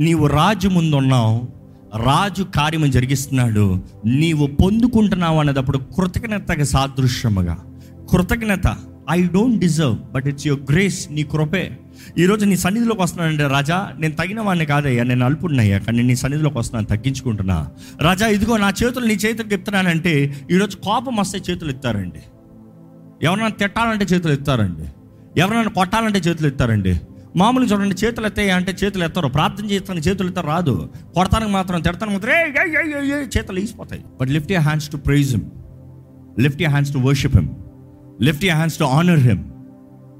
నీవు 0.00 0.26
రాజు 0.26 0.68
ముందున్నావు 0.68 1.48
రాజు 1.96 2.42
కార్యము 2.42 2.86
జరిగిస్తున్నాడు 2.86 3.82
నీవు 4.06 4.46
పొందుకుంటున్నావు 4.46 5.40
అనేటప్పుడు 5.40 5.78
కృతజ్ఞతగా 5.78 6.64
సాదృశ్యముగా. 6.64 7.58
కృతజ్ఞత 8.10 8.76
I 9.10 9.22
don't 9.22 9.58
deserve 9.58 9.96
but 10.12 10.26
it's 10.26 10.46
your 10.46 10.72
grace 10.72 11.12
నీ 11.12 11.22
కృపే. 11.22 11.78
ఈరోజు 12.18 12.44
నీ 12.44 12.56
సన్నిధిలోకి 12.56 13.02
వస్తున్నానంటే 13.02 13.46
రాజా 13.46 13.92
నేను 13.98 14.14
తగిన 14.14 14.40
వాడిని 14.40 14.66
కాదయ్యా 14.66 15.04
నేను 15.04 15.24
అల్పుడినయ్యా 15.24 15.78
కానీ 15.78 16.02
నీ 16.02 16.16
సన్నిధిలోకి 16.16 16.58
వస్తున్నాను 16.58 16.86
తగ్గించుకుంటున్నా. 16.86 17.68
రాజా 18.00 18.26
ఇదిగో 18.26 18.56
నా 18.56 18.72
చేతులు 18.84 19.06
నీ 19.06 19.14
చేతులు 19.14 19.48
చెప్తున్నానంటే 19.48 20.34
ఈరోజు 20.50 20.76
కోపం 20.76 21.16
వస్తే 21.16 21.52
చేతులు 21.52 21.70
ఎత్తారండి. 21.70 22.20
ఎవరైనా 23.22 23.48
తిట్టాలంటే 23.48 24.04
చేతులు 24.04 24.32
ఎత్తారండి. 24.32 24.88
ఎవరైనా 25.40 25.70
కొట్టాలంటే 25.70 26.18
చేతులు 26.18 26.48
ఎత్తారండి. 26.48 27.00
మామూలుగా 27.36 27.72
చూడండి 27.72 28.06
చేతులు 28.06 28.26
ఎత్తాయి 28.26 28.50
అంటే 28.50 28.76
చేతులు 28.84 29.04
ఎత్తారు. 29.04 29.28
ప్రార్థన 29.28 29.64
చేస్తాను 29.64 30.00
చేతులు 30.00 30.28
ఎత్తారు 30.28 30.46
రాదు. 30.46 30.88
కొడతానికి 31.14 31.50
మాత్రం 31.50 31.80
తిడతానికి 31.80 32.12
మాత్రం 32.12 32.32
"ఏయ్, 32.32 33.38
చేతులు 33.38 33.58
ఈసిపోతాయి. 33.58 34.04
But 34.20 34.30
lift 34.30 34.52
you 34.52 34.60
hands 34.60 34.88
to 34.88 34.96
praise 34.96 35.36
him 35.36 35.44
lift 36.40 36.62
you 36.62 36.68
hands 36.68 36.92
to 36.92 36.98
worship 36.98 37.36
him 37.36 37.48
lift 38.22 38.44
you 38.44 38.54
hands 38.54 38.78
to 38.78 38.84
honour 38.84 39.20
him 39.20 39.44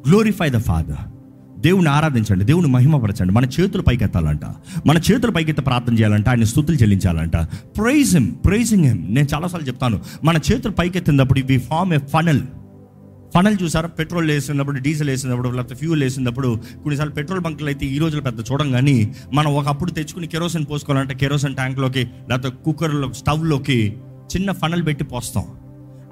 glorify 0.08 0.50
the 0.50 0.56
father 0.56 0.96
దేవుని 1.60 1.88
ఆరాధించండి 1.88 2.44
దేవుని 2.44 2.66
మహిమపరచండి. 2.66 3.32
మన 3.32 3.44
చేతులు 3.44 3.82
పైకెత్తాలంట. 3.82 4.44
మన 4.86 4.96
చేతులు 4.96 5.30
పైకెత్తి 5.32 5.62
ప్రార్థన 5.62 5.94
చేయాలంట. 5.94 6.28
ఆయన 6.28 6.44
స్థుతులు 6.44 6.76
చెల్లించాలంట. 6.76 7.36
ప్రైజ్ 7.76 8.16
హిమ్ 8.16 8.34
ప్రైజింగ్ 8.44 8.84
హిమ్ 8.84 9.14
నేను 9.14 9.28
చాలాసార్లు 9.34 9.68
చెప్తాను. 9.68 10.00
మన 10.24 10.36
చేతులు 10.52 10.72
పైకెత్తినప్పుడు 10.72 11.40
వి 11.40 11.58
ఫామ్ 11.58 11.92
ఏ 11.92 11.98
ఫనల్ 11.98 12.42
పనులు 13.34 13.56
చూసారా? 13.64 13.88
పెట్రోల్ 13.98 14.28
వేసినప్పుడు 14.30 14.78
డీజిల్ 14.78 15.08
వేసినప్పుడు 15.10 15.48
లేకపోతే 15.48 15.74
ఫ్యూల్ 15.80 16.02
వేసినప్పుడు 16.02 16.48
కొన్నిసార్లు 16.82 17.14
పెట్రోల్ 17.14 17.40
బంకులు 17.40 17.66
అయితే 17.66 17.86
ఈ 17.86 17.98
రోజులు 17.98 18.22
పెద్ద 18.22 18.40
చూడం 18.50 18.68
కానీ 18.72 19.14
మనం 19.32 19.50
ఒకప్పుడు 19.60 19.90
తెచ్చుకుని 19.90 20.26
కెరోసిన్ 20.26 20.66
పోసుకోవాలంటే 20.70 21.14
కెరోసిన్ 21.22 21.54
ట్యాంక్లోకి 21.54 22.02
లేకపోతే 22.30 22.50
కుక్కర్లో 22.64 23.12
స్టవ్లోకి 23.12 23.78
చిన్న 24.32 24.52
ఫనల్ 24.52 24.86
పెట్టి 24.86 25.04
పోస్తాం. 25.04 25.44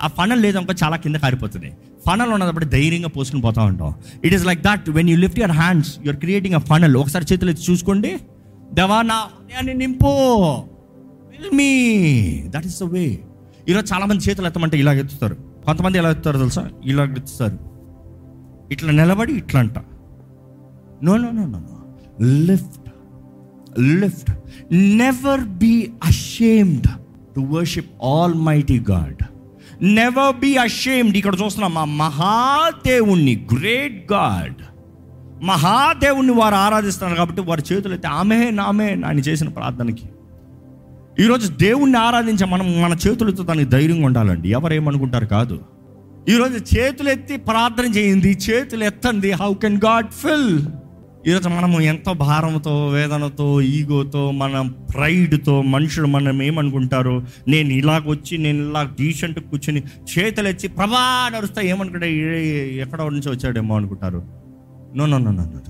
ఆ 0.02 0.06
ఫనల్ 0.18 0.42
లేదనుకో 0.42 0.74
చాలా 0.82 0.96
కింద 0.96 1.16
కారిపోతుంది. 1.24 1.70
ఫనల్ 2.06 2.32
ఉన్నప్పుడు 2.36 2.64
ధైర్యంగా 2.64 3.10
పోసుకుని 3.16 3.42
పోతా 3.42 3.62
ఉంటాం. 3.62 3.94
It 4.24 4.34
is 4.34 4.46
like 4.50 4.62
that 4.68 4.90
when 4.90 5.10
you 5.10 5.16
lift 5.24 5.38
your 5.42 5.56
hands 5.60 5.92
your 6.06 6.18
creating 6.24 6.54
a 6.54 6.62
funnel 6.70 6.96
ఒకసారి 7.02 7.26
చేతులు 7.32 7.50
ఎత్తి 7.50 7.66
చూసుకోండి. 7.70 8.12
దేవా 8.80 8.98
నా 9.02 9.18
హృదయాన్ని 9.34 9.74
నింపు. 9.74 10.12
Fill 11.30 11.54
me 11.60 11.70
that 12.54 12.66
is 12.66 12.80
the 12.82 12.88
way 12.96 13.04
ఈరోజు 13.68 13.86
చాలామంది 13.94 14.22
చేతులు 14.28 14.46
ఎత్తమంటే 14.46 14.78
ఇలాగ 14.78 14.98
ఎత్తుతారు. 15.04 15.51
కొంతమంది 15.66 15.98
ఎలా 15.98 16.10
ఎత్తుతారు 16.10 16.38
తెలుసా? 16.38 16.70
ఇలా 16.84 17.02
ఎత్తుతారు 17.04 17.58
ఇట్లా 18.70 18.92
నిలబడి 18.92 19.32
ఇట్లా 19.32 19.60
అంట 19.60 19.78
no 21.02 21.16
no 21.16 21.30
no 21.32 21.44
no 21.46 21.60
lift 22.48 22.88
lift 24.00 24.30
never 24.72 25.40
be 25.40 25.74
ashamed 26.02 26.88
to 27.34 27.40
worship 27.40 27.92
almighty 28.34 28.78
God 28.90 29.20
never 29.82 30.34
be 30.36 30.56
ashamed 30.56 31.16
ఇక్కడ 31.16 31.34
చూస్తున్నాం 31.34 31.74
మా 31.74 31.84
మహాదేవుణ్ణి 31.84 33.46
గ్రేట్ 33.52 34.12
గాడ్ 34.12 34.60
మహాదేవుణ్ణి 35.44 36.32
వారు 36.32 36.54
ఆరాధిస్తున్నారు 36.54 37.16
కాబట్టి 37.16 37.42
వారి 37.42 37.62
చేతులు 37.62 37.94
అయితే 37.94 38.08
ఆమె 38.08 38.50
నామే 38.50 38.88
ఆయన 39.04 39.18
చేసిన 39.18 39.48
ప్రార్థనకి. 39.48 40.04
ఈరోజు 41.20 41.52
దేవుణ్ణి 41.52 41.98
ఆరాధించే 41.98 42.46
మనం 42.46 42.82
మన 42.82 42.96
చేతులతో 43.06 43.42
దానికి 43.42 43.70
ధైర్యంగా 43.70 44.06
ఉండాలండి. 44.06 44.48
ఎవరేమనుకుంటారు 44.48 45.26
కాదు. 45.26 45.60
ఈరోజు 46.28 46.78
చేతులు 46.78 47.08
ఎత్తి 47.08 47.36
ప్రార్థన 47.36 47.84
చేయింది 47.84 48.32
చేతులు 48.32 48.84
ఎత్తండి 48.84 49.30
హౌ 49.30 49.54
కెన్ 49.54 49.80
గాడ్ 49.84 50.06
ఫిల్ 50.06 50.60
ఈరోజు 51.26 51.48
మనము 51.48 51.80
ఎంత 51.80 52.10
భారంతో 52.10 52.86
వేదనతో 52.88 53.60
ఈగోతో 53.60 54.30
మన 54.30 54.70
ప్రైడ్తో 54.94 55.62
మనుషులు 55.62 56.06
మనం 56.06 56.42
ఏమనుకుంటారు? 56.42 57.22
నేను 57.48 57.68
ఇలాగొచ్చి 57.68 58.38
నేను 58.38 58.68
ఇలా 58.68 58.82
డీసెంట్ 58.82 59.38
కూర్చొని 59.40 59.82
చేతులు 60.18 60.48
ఎత్తి 60.48 60.68
ప్రభా 60.68 61.30
నడుస్తా 61.36 61.62
ఏమనుకుంటా 61.62 62.06
ఎక్కడ 62.06 63.02
నుంచి 63.02 63.30
వచ్చాడేమో 63.30 63.76
అనుకుంటారు? 63.76 64.22
No 64.96 65.06
no 65.06 65.18
no 65.18 65.30
no 65.30 65.42
no 65.42 65.60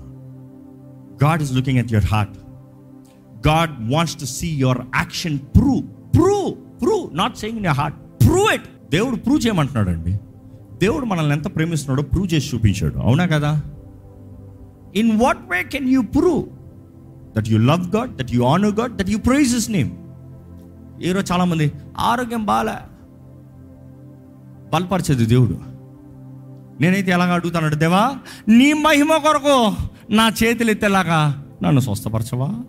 God 1.27 1.43
is 1.43 1.53
looking 1.53 1.79
at 1.79 1.93
your 1.93 2.07
heart 2.07 2.33
God 3.47 3.93
wants 3.93 4.17
to 4.17 4.25
see 4.25 4.49
your 4.49 4.79
action 4.95 5.39
prove, 5.59 5.81
prove 6.17 6.51
prove 6.83 7.11
not 7.13 7.37
saying 7.37 7.59
in 7.59 7.67
heart 7.67 8.27
prove 8.27 8.55
it 8.55 8.91
దేవుడు 8.91 9.17
ప్రూవ్ 9.17 9.47
చేయమంటున్నాడు 9.47 9.91
అండి 9.91 10.13
దేవుడు 10.79 11.07
మనల్ని 11.07 11.33
ఎంత 11.33 11.57
ప్రేమిస్తున్నాడో 11.57 12.09
ప్రూవ్ 12.09 12.35
చేసి 12.35 12.57
చూపించాడు. 12.57 12.99
అవునా 12.99 13.27
కదా? 13.27 13.63
In 14.95 15.21
what 15.21 15.39
way 15.51 15.63
can 15.63 15.89
you 15.89 16.03
prove 16.03 16.45
that 17.37 17.49
you 17.49 17.59
love 17.59 17.97
God 17.97 18.17
that 18.17 18.33
you 18.33 18.43
honour 18.43 18.71
God 18.71 18.97
that 18.97 19.11
you 19.11 19.19
praise 19.19 19.57
his 19.57 19.71
name 19.71 19.91
ఈరోజు 21.03 21.33
చాలామంది 21.33 21.73
ఆరోగ్యం 21.99 22.47
బాగా 22.47 22.89
బలపరిచేది 24.73 25.27
దేవుడు. 25.27 25.59
నేనైతే 26.81 27.11
ఎలాగ 27.13 27.33
అడుగుతానంటే 27.33 27.77
దేవా 27.77 28.19
నీ 28.49 28.73
మహిమ 28.73 29.17
కొరకు 29.17 29.75
నా 30.11 30.33
చేతులు 30.45 30.71
ఎత్తేలాగా 30.71 31.45
నన్ను 31.63 31.81
స్వస్థపరచవా? 31.81 32.63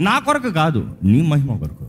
నా 0.00 0.18
కొరకు 0.18 0.50
కాదు 0.50 0.86
నీ 1.04 1.22
మహిమ 1.22 1.56
కొరకు. 1.56 1.86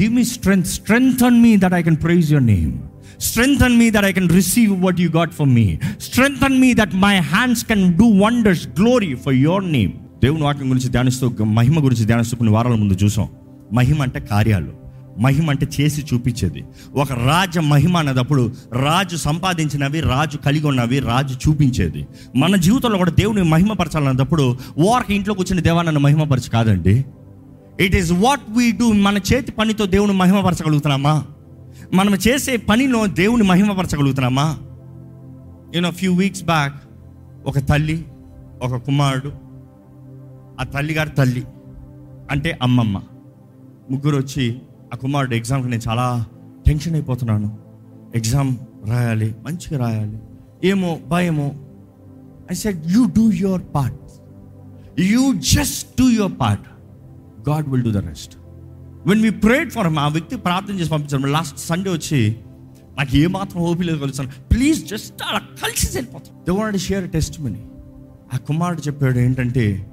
Give 0.00 0.14
me 0.14 0.24
strength 0.24 0.68
strength 0.68 1.22
on 1.22 1.42
me 1.42 1.56
that 1.56 1.74
I 1.74 1.82
can 1.82 1.96
praise 1.96 2.32
your 2.32 2.46
name 2.46 2.72
strength 3.20 3.62
on 3.62 3.76
me 3.76 3.90
that 3.90 4.04
I 4.04 4.12
can 4.12 4.30
receive 4.30 4.82
what 4.82 5.00
you 5.00 5.10
got 5.10 5.32
for 5.32 5.48
me 5.48 5.78
strength 6.00 6.44
on 6.44 6.58
me 6.58 6.74
that 6.74 6.94
my 6.94 7.18
hands 7.18 7.64
can 7.64 7.94
do 7.94 8.04
wonders 8.04 8.68
glory 8.68 9.14
for 9.14 9.34
your 9.34 9.72
name 9.72 9.92
దేవుని 10.22 10.42
వాక్యం 10.42 10.70
గురించి 10.70 10.88
ధ్యానిస్తూ 10.88 11.44
మహిమ 11.44 11.84
గురించి 11.84 12.04
ధ్యానిస్తూ 12.04 12.36
కొన్ని 12.36 12.54
వారాల 12.54 12.74
ముందు 12.74 12.98
చూసాం. 13.04 13.28
మహిమ 13.72 14.02
అంటే 14.02 14.20
కార్యాలు. 14.20 14.80
మహిమ 15.20 15.50
అంటే 15.50 15.68
చేసి 15.80 16.04
చూపించేది. 16.14 16.64
ఒక 16.94 17.12
రాజ 17.12 17.58
మహిమ 17.58 17.96
అన్నదప్పుడు 17.96 18.52
రాజు 18.72 19.16
సంపాదించినవి 19.16 20.00
రాజు 20.00 20.36
కలిగి 20.36 20.66
ఉన్నవి 20.66 20.98
రాజు 20.98 21.48
చూపించేది. 21.48 22.06
మన 22.36 22.56
జీవితంలో 22.56 22.98
కూడా 22.98 23.10
దేవుని 23.10 23.42
మహిమపరచాలన్నప్పుడు 23.42 24.58
ఓరక 24.78 25.10
ఇంట్లో 25.10 25.34
కూర్చుని 25.34 25.62
దేవా 25.62 25.82
నన్ను 25.82 26.00
మహిమపరచు 26.00 26.50
కాదండి. 26.50 27.04
It 27.80 27.96
is 27.96 28.12
what 28.12 28.40
we 28.50 28.72
do 28.72 28.92
మన 28.92 29.18
చేతి 29.18 29.52
పనితో 29.52 29.86
దేవుని 29.86 30.12
మహిమపరచగలుగుతున్నామా? 30.12 31.24
మనం 31.94 32.14
చేసే 32.14 32.56
పనిలో 32.56 33.06
దేవుని 33.06 33.42
మహిమపరచగలుగుతున్నామా? 33.42 34.58
You know 35.74 35.90
few 35.90 36.14
weeks 36.14 36.42
back 36.42 36.74
ఒక 37.46 37.58
తల్లి 37.58 38.04
ఒక 38.62 38.76
కుమారుడు 38.76 39.32
ఆ 40.60 40.64
తల్లిగారి 40.64 41.10
తల్లి 41.10 41.44
అంటే 42.30 42.58
అమ్మమ్మ 42.62 43.02
ముగ్గురు 43.90 44.16
వచ్చి 44.16 44.58
ఆ 44.94 44.96
కుమారుడు 44.96 45.34
ఎగ్జామ్కి 45.34 45.68
నేను 45.70 45.82
చాలా 45.88 46.26
టెన్షన్ 46.66 46.94
అయిపోతున్నాను. 46.94 47.58
ఎగ్జామ్ 48.14 48.56
రాయాలి 48.88 49.34
మంచిగా 49.42 49.86
రాయాలి. 49.86 50.18
ఏమో 50.64 50.98
భయమో. 51.08 51.52
I 52.50 52.54
said 52.54 52.90
you 52.90 53.04
do 53.04 53.32
your 53.32 53.62
part 53.74 53.98
you 55.00 55.34
just 55.34 56.00
do 56.00 56.08
your 56.10 56.32
part 56.40 56.62
God 57.48 57.68
will 57.68 57.82
do 57.82 57.90
the 57.92 57.96
rest 57.96 58.34
when 59.06 59.22
we 59.22 59.30
prayed 59.30 59.70
for 59.70 59.86
ఆ 59.86 60.08
వ్యక్తి 60.08 60.36
ప్రార్థన 60.36 60.74
చేసి 60.74 60.90
పంపించాను 60.90 61.26
లాస్ట్ 61.26 61.58
సండే 61.58 61.90
వచ్చి 61.90 62.36
నాకు 62.98 63.16
ఏమాత్రం 63.16 63.62
ఓపి 63.62 63.84
లేదు 63.84 63.98
కలుస్తాను. 63.98 64.30
ప్లీజ్ 64.52 64.86
జస్ట్ 64.86 65.22
అలా 65.26 65.38
కలిసి 65.38 65.96
వెళ్ళిపోతాం. 65.96 66.36
They 66.48 66.60
want 66.60 66.78
share 66.78 67.10
test 67.10 67.40
money 67.40 67.62
ఆ 68.34 68.36
కుమారుడు 68.36 68.80
చెప్పాడు 68.80 69.18
ఏంటంటే 69.18 69.90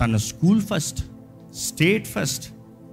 తన 0.00 0.16
school 0.16 0.62
first 0.62 1.00
state 1.56 2.06
first 2.06 2.44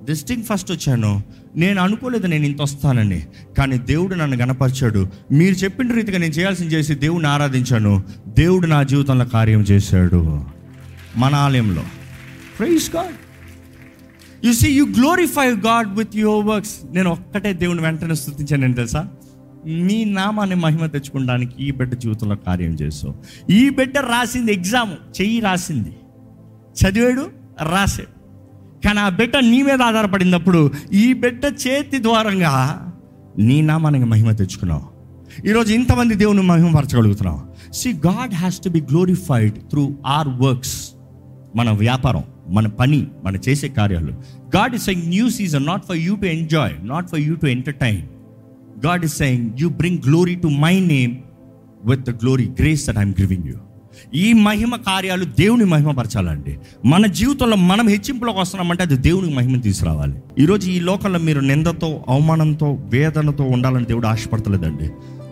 distinction 0.05 0.43
first 0.43 0.72
వచ్చాను. 0.72 1.24
నేను 1.55 1.81
అనుకోలేదు 1.81 2.27
నేను 2.27 2.45
ఇంత 2.45 2.62
వస్తానని 2.62 3.25
కానీ 3.57 3.77
దేవుడు 3.77 4.15
నన్ను 4.15 4.38
గనపరిచాడు 4.38 5.07
మీరు 5.31 5.53
చెప్పిన 5.53 5.93
రీతిగా 5.93 6.17
నేను 6.17 6.33
చేయాల్సింది 6.33 6.75
చేసి 6.75 6.95
దేవుడిని 6.95 7.29
ఆరాధించాను. 7.29 8.03
దేవుడు 8.27 8.67
నా 8.67 8.83
జీవితంలో 8.83 9.25
కార్యం 9.25 9.62
చేశాడు. 9.62 10.45
మన 11.17 11.36
ఆలయంలో. 11.36 11.83
Praise 12.60 12.95
God 12.95 13.15
you 14.45 14.53
see 14.53 14.71
you 14.71 14.83
glorify 14.83 15.51
God 15.51 15.97
with 15.97 16.15
your 16.15 16.45
works 16.45 16.75
నేను 16.91 17.12
ఒక్కటే 17.12 17.53
దేవుని 17.53 17.81
వెంటనే 17.81 18.15
స్థుతించాను 18.15 18.73
తెలుసా? 18.73 19.07
మీ 19.67 20.05
నామాన్ని 20.05 20.55
మహిమ 20.55 20.85
తెచ్చుకోవడానికి 20.85 21.63
ఈ 21.63 21.71
బిడ్డ 21.71 21.93
జీవితంలో 21.93 22.35
కార్యం 22.35 22.71
చేసావు 22.71 23.15
ఈ 23.51 23.69
బిడ్డ 23.69 23.97
రాసింది 23.97 24.53
ఎగ్జామ్ 24.53 25.21
చెయ్యి 25.21 25.39
రాసింది. 25.39 25.95
చదివాడు 26.83 27.29
రాసాడు. 27.69 28.23
కానీ 28.85 29.00
ఆ 29.00 29.09
బిడ్డ 29.09 29.38
నీ 29.38 29.62
మీద 29.62 29.81
ఆధారపడినప్పుడు 29.81 30.71
ఈ 30.93 31.13
బిడ్డ 31.13 31.45
చేతి 31.45 32.03
ద్వారంగా 32.03 32.53
నీ 33.39 33.61
నామానికి 33.61 34.05
మహిమ 34.05 34.31
తెచ్చుకున్నావు. 34.31 34.83
ఈరోజు 35.48 35.74
ఇంతమంది 35.74 36.15
దేవుని 36.15 36.41
మహిమపరచగలుగుతున్నావు. 36.41 37.74
See 37.74 37.94
God 37.94 38.33
has 38.33 38.61
to 38.63 38.70
be 38.70 38.81
glorified 38.81 39.55
through 39.70 39.96
our 40.05 40.27
works 40.27 40.91
మన 41.55 41.72
వ్యాపారం. 41.72 42.24
మన 42.50 42.68
పని 42.68 43.08
మన 43.24 43.36
చేసే 43.36 43.68
కార్యాలు. 43.68 44.12
God 44.56 44.75
is 44.75 44.84
saying 44.84 45.03
new 45.03 45.29
season 45.29 45.66
not 45.66 45.86
for 45.86 45.98
you 45.98 46.16
to 46.16 46.25
enjoy 46.25 46.88
not 46.88 47.10
for 47.10 47.20
you 47.20 47.36
to 47.36 47.46
entertain 47.46 48.01
God 48.86 49.06
is 49.06 49.18
saying 49.18 49.51
you 49.60 49.70
bring 49.70 49.98
glory 50.08 50.36
to 50.36 50.48
my 50.48 50.79
name 50.79 51.16
with 51.86 52.01
the 52.01 52.10
glory 52.10 52.50
grace 52.60 52.88
that 52.88 52.98
I'm 52.98 53.14
giving 53.22 53.44
you 53.48 53.53
ఈ 54.16 54.34
మహిమ 54.34 54.75
కార్యాలు 54.75 55.25
దేవుని 55.25 55.66
మహిమపరచాలండి. 55.66 56.58
మన 56.86 57.06
జీవితంలో 57.06 57.56
మనం 57.56 57.88
హెచ్చింపులోకి 57.88 58.40
వస్తున్నామంటే 58.40 58.84
అది 58.84 58.98
దేవునికి 58.98 59.34
మహిమను 59.34 59.62
తీసుకురావాలి. 59.62 60.20
ఈరోజు 60.40 60.70
ఈ 60.70 60.79
లోకంలో 60.79 61.20
మీరు 61.20 61.40
నిందతో 61.40 62.06
అవమానంతో 62.10 62.79
వేదనతో 62.84 63.44
ఉండాలని 63.44 63.86
దేవుడు 63.86 64.08
ఆశపడతలేదండి. 64.08 64.90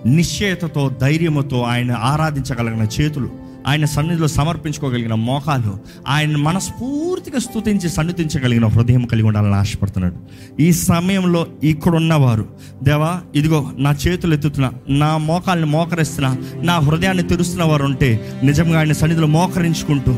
నిశ్చయతతో 0.09 0.91
ధైర్యముతో 1.01 1.61
ఆయన 1.61 1.91
ఆరాధించగలిగిన 1.91 2.87
చేతులు 3.01 3.29
ఆయన 3.67 3.85
సన్నిధిలో 3.85 4.27
సమర్పించుకోగలిగిన 4.27 5.13
మోకాలు 5.13 5.79
ఆయన 6.07 6.37
మనస్ఫూర్తిగా 6.37 7.39
స్థుతించి 7.39 7.89
సన్నిధించగలిగిన 7.89 8.65
హృదయం 8.65 9.05
కలిగి 9.05 9.27
ఉండాలని 9.27 9.55
ఆశపడుతున్నాడు. 9.55 10.15
ఈ 10.61 10.71
సమయంలో 10.71 11.47
ఇక్కడ 11.63 11.95
ఉన్నవారు 11.95 12.45
దేవా 12.83 13.21
ఇదిగో 13.35 13.71
నా 13.77 13.95
చేతులు 14.07 14.33
ఎత్తుతున్నా 14.33 14.71
నా 14.89 15.17
మోకాల్ని 15.17 15.65
మోకరిస్తున్నా 15.65 16.37
నా 16.55 16.79
హృదయాన్ని 16.79 17.23
తెరుస్తున్న 17.23 17.63
వారు 17.63 17.83
ఉంటే 17.83 18.39
నిజంగా 18.43 18.79
ఆయన 18.79 18.91
సన్నిధిలో 18.91 19.27
మోకరించుకుంటూ 19.27 20.15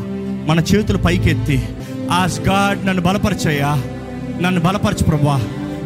మన 0.48 0.60
చేతులు 0.60 0.98
పైకెత్తి 0.98 1.64
ఆస్ 2.12 2.40
గాడ్ 2.40 2.86
నన్ను 2.86 3.02
బలపరచయ్యా. 3.04 3.84
నన్ను 4.42 4.62
బలపరచు 4.62 5.04
ప్రభా. 5.04 5.42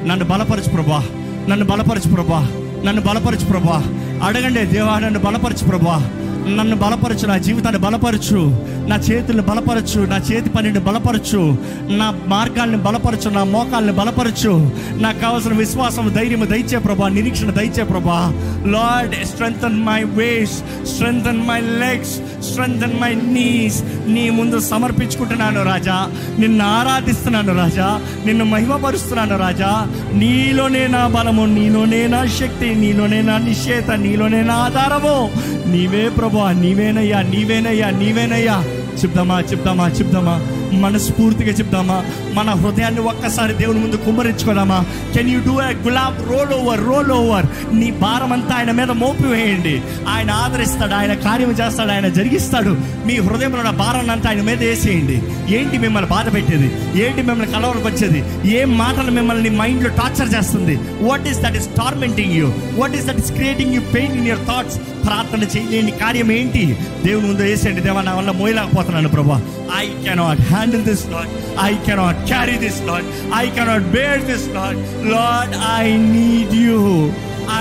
నన్ను 0.06 0.26
బలపరచు 0.26 0.70
ప్రభా. 0.70 1.04
నన్ను 1.50 1.65
బలపరచు 1.65 2.13
ప్రభా. 2.13 2.50
నన్ను 2.86 3.02
బలపరచు 3.02 3.46
ప్రభా. 3.46 3.84
అడగండి 4.24 4.65
దేవా 4.65 5.00
నన్ను 5.00 5.20
బలపరచు 5.20 5.67
ప్రభా. 5.67 6.10
నన్ను 6.55 6.75
బలపరచు 6.75 7.27
నా 7.27 7.38
జీవితాన్ని 7.38 7.81
బలపరచు. 7.81 8.41
నా 8.88 8.95
చేతులను 8.95 9.43
బలపరచు 9.43 10.06
నా 10.06 10.17
చేతి 10.17 10.50
పనిని 10.50 10.80
బలపరచు 10.80 11.58
నా 11.89 12.19
మార్గాల్ని 12.28 12.78
బలపరచు 12.78 13.30
నా 13.30 13.43
మోకాల్ని 13.43 13.93
బలపరచు. 13.93 14.71
నాకు 14.95 15.19
కావాల్సిన 15.19 15.54
విశ్వాసం 15.54 16.13
ధైర్యం 16.15 16.47
దయచే 16.52 16.78
ప్రభా 16.78 17.08
నిరీక్షణ 17.08 17.50
దయచే 17.50 17.84
ప్రభా. 17.84 18.34
Lord 18.65 19.26
strengthen 19.26 19.84
my 19.84 20.04
ways 20.04 20.88
strengthen 20.88 21.47
my 21.47 21.62
legs 21.62 22.43
strengthen 22.50 23.00
my 23.02 23.15
knees 23.15 23.84
నీ 24.08 24.30
ముందు 24.30 24.60
సమర్పించుకుంటున్నాను 24.60 25.63
రాజా. 25.63 26.08
నిన్ను 26.39 26.65
ఆరాధిస్తున్నాను 26.65 27.56
రాజా. 27.56 28.02
నిన్ను 28.26 28.45
మహిమపరుస్తున్నాను 28.45 29.38
రాజా. 29.38 29.88
నీలోనే 30.13 30.88
నా 30.88 31.08
బలము 31.08 31.45
నీలోనే 31.45 32.08
నా 32.08 32.26
శక్తి 32.26 32.76
నీలోనే 32.76 33.21
నా 33.21 33.38
నిశ్చేత 33.38 33.91
నీలోనే 33.91 34.41
నా 34.41 34.54
ఆధారము. 34.54 35.32
నీవే 35.67 36.10
ప్రభా 36.10 36.52
నీవేనయ్యా 36.52 37.21
నీవేనయ్యా 37.21 37.89
నీవేనయ్యా. 37.89 38.63
చెప్దామా 39.03 39.39
చెప్దామా 39.51 39.88
చెప్దామా? 39.89 40.36
మనస్ఫూర్తిగా 40.73 41.51
చెప్దామా? 41.51 42.05
మన 42.33 42.49
హృదయాన్ని 42.49 43.01
ఒక్కసారి 43.01 43.53
దేవుని 43.53 43.79
ముందు 43.79 43.95
కుమ్మరించుకోదామా? 43.95 44.86
కెన్ 45.13 45.29
యూ 45.29 45.39
డూ 45.39 45.62
ఏ 45.62 45.73
గులాబ్ 45.73 46.31
రోల్ 46.31 46.53
ఓవర్ 46.53 46.86
రోల్ 46.86 47.12
ఓవర్ 47.12 47.45
నీ 47.75 47.91
భారం 47.91 48.33
అంతా 48.33 48.55
ఆయన 48.55 48.71
మీద 48.71 48.91
మోపి 48.91 49.23
వేయండి. 49.23 49.81
ఆయన 50.10 50.31
ఆదరిస్తాడు 50.31 50.93
ఆయన 50.93 51.13
కార్యం 51.13 51.51
చేస్తాడు 51.51 51.91
ఆయన 51.91 52.07
జరిగిస్తాడు. 52.07 52.77
మీ 53.05 53.15
హృదయంలో 53.17 53.57
ఉన్న 53.57 53.69
భారాన్ని 53.69 54.12
అంతా 54.12 54.29
ఆయన 54.29 54.41
మీద 54.41 54.60
వేసేయండి. 54.60 55.21
ఏంటి 55.55 55.77
మిమ్మల్ని 55.77 56.10
బాధ 56.10 56.33
పెట్టేది? 56.33 56.71
ఏంటి 57.03 57.21
మిమ్మల్ని 57.21 57.53
కలవరపరిచేది 57.53 58.49
ఏ 58.49 58.65
మాటలు 58.65 59.12
మిమ్మల్ని 59.12 59.49
మైండ్లో 59.49 59.89
టార్చర్ 59.89 60.36
చేస్తుంది? 60.36 60.79
What 61.01 61.27
is 61.27 61.39
that 61.39 61.57
is 61.57 61.67
tormenting 61.67 62.33
you 62.33 62.53
what 62.75 62.95
is 62.95 63.05
that 63.05 63.19
is 63.19 63.31
creating 63.31 63.73
you 63.73 63.81
pain 63.81 64.13
in 64.13 64.27
your 64.27 64.47
thoughts 64.47 64.77
ప్రార్థన 65.08 65.43
చేయలేని 65.54 65.91
కార్యం 66.02 66.32
ఏంటి? 66.32 66.63
దేవుని 67.06 67.28
ముందు 67.28 67.41
వేసేయండి. 67.41 67.82
దేవా 67.82 68.02
నా 68.02 68.13
వల్ల 68.13 68.32
మోయలేకపోతున్నాను 68.32 69.10
ప్రభా. 69.10 69.38
I 69.80 69.86
cannot 70.06 70.41
handle 70.52 70.84
this 70.84 71.06
lord 71.12 71.32
I 71.63 71.74
cannot 71.86 72.28
carry 72.28 72.58
this 72.58 72.82
lord 72.88 73.08
I 73.36 73.46
cannot 73.50 73.88
bear 73.88 74.24
this 74.26 74.48
lord 74.56 74.80
lord 75.13 75.54
I 75.80 75.86
need 76.08 76.56
you 76.65 76.80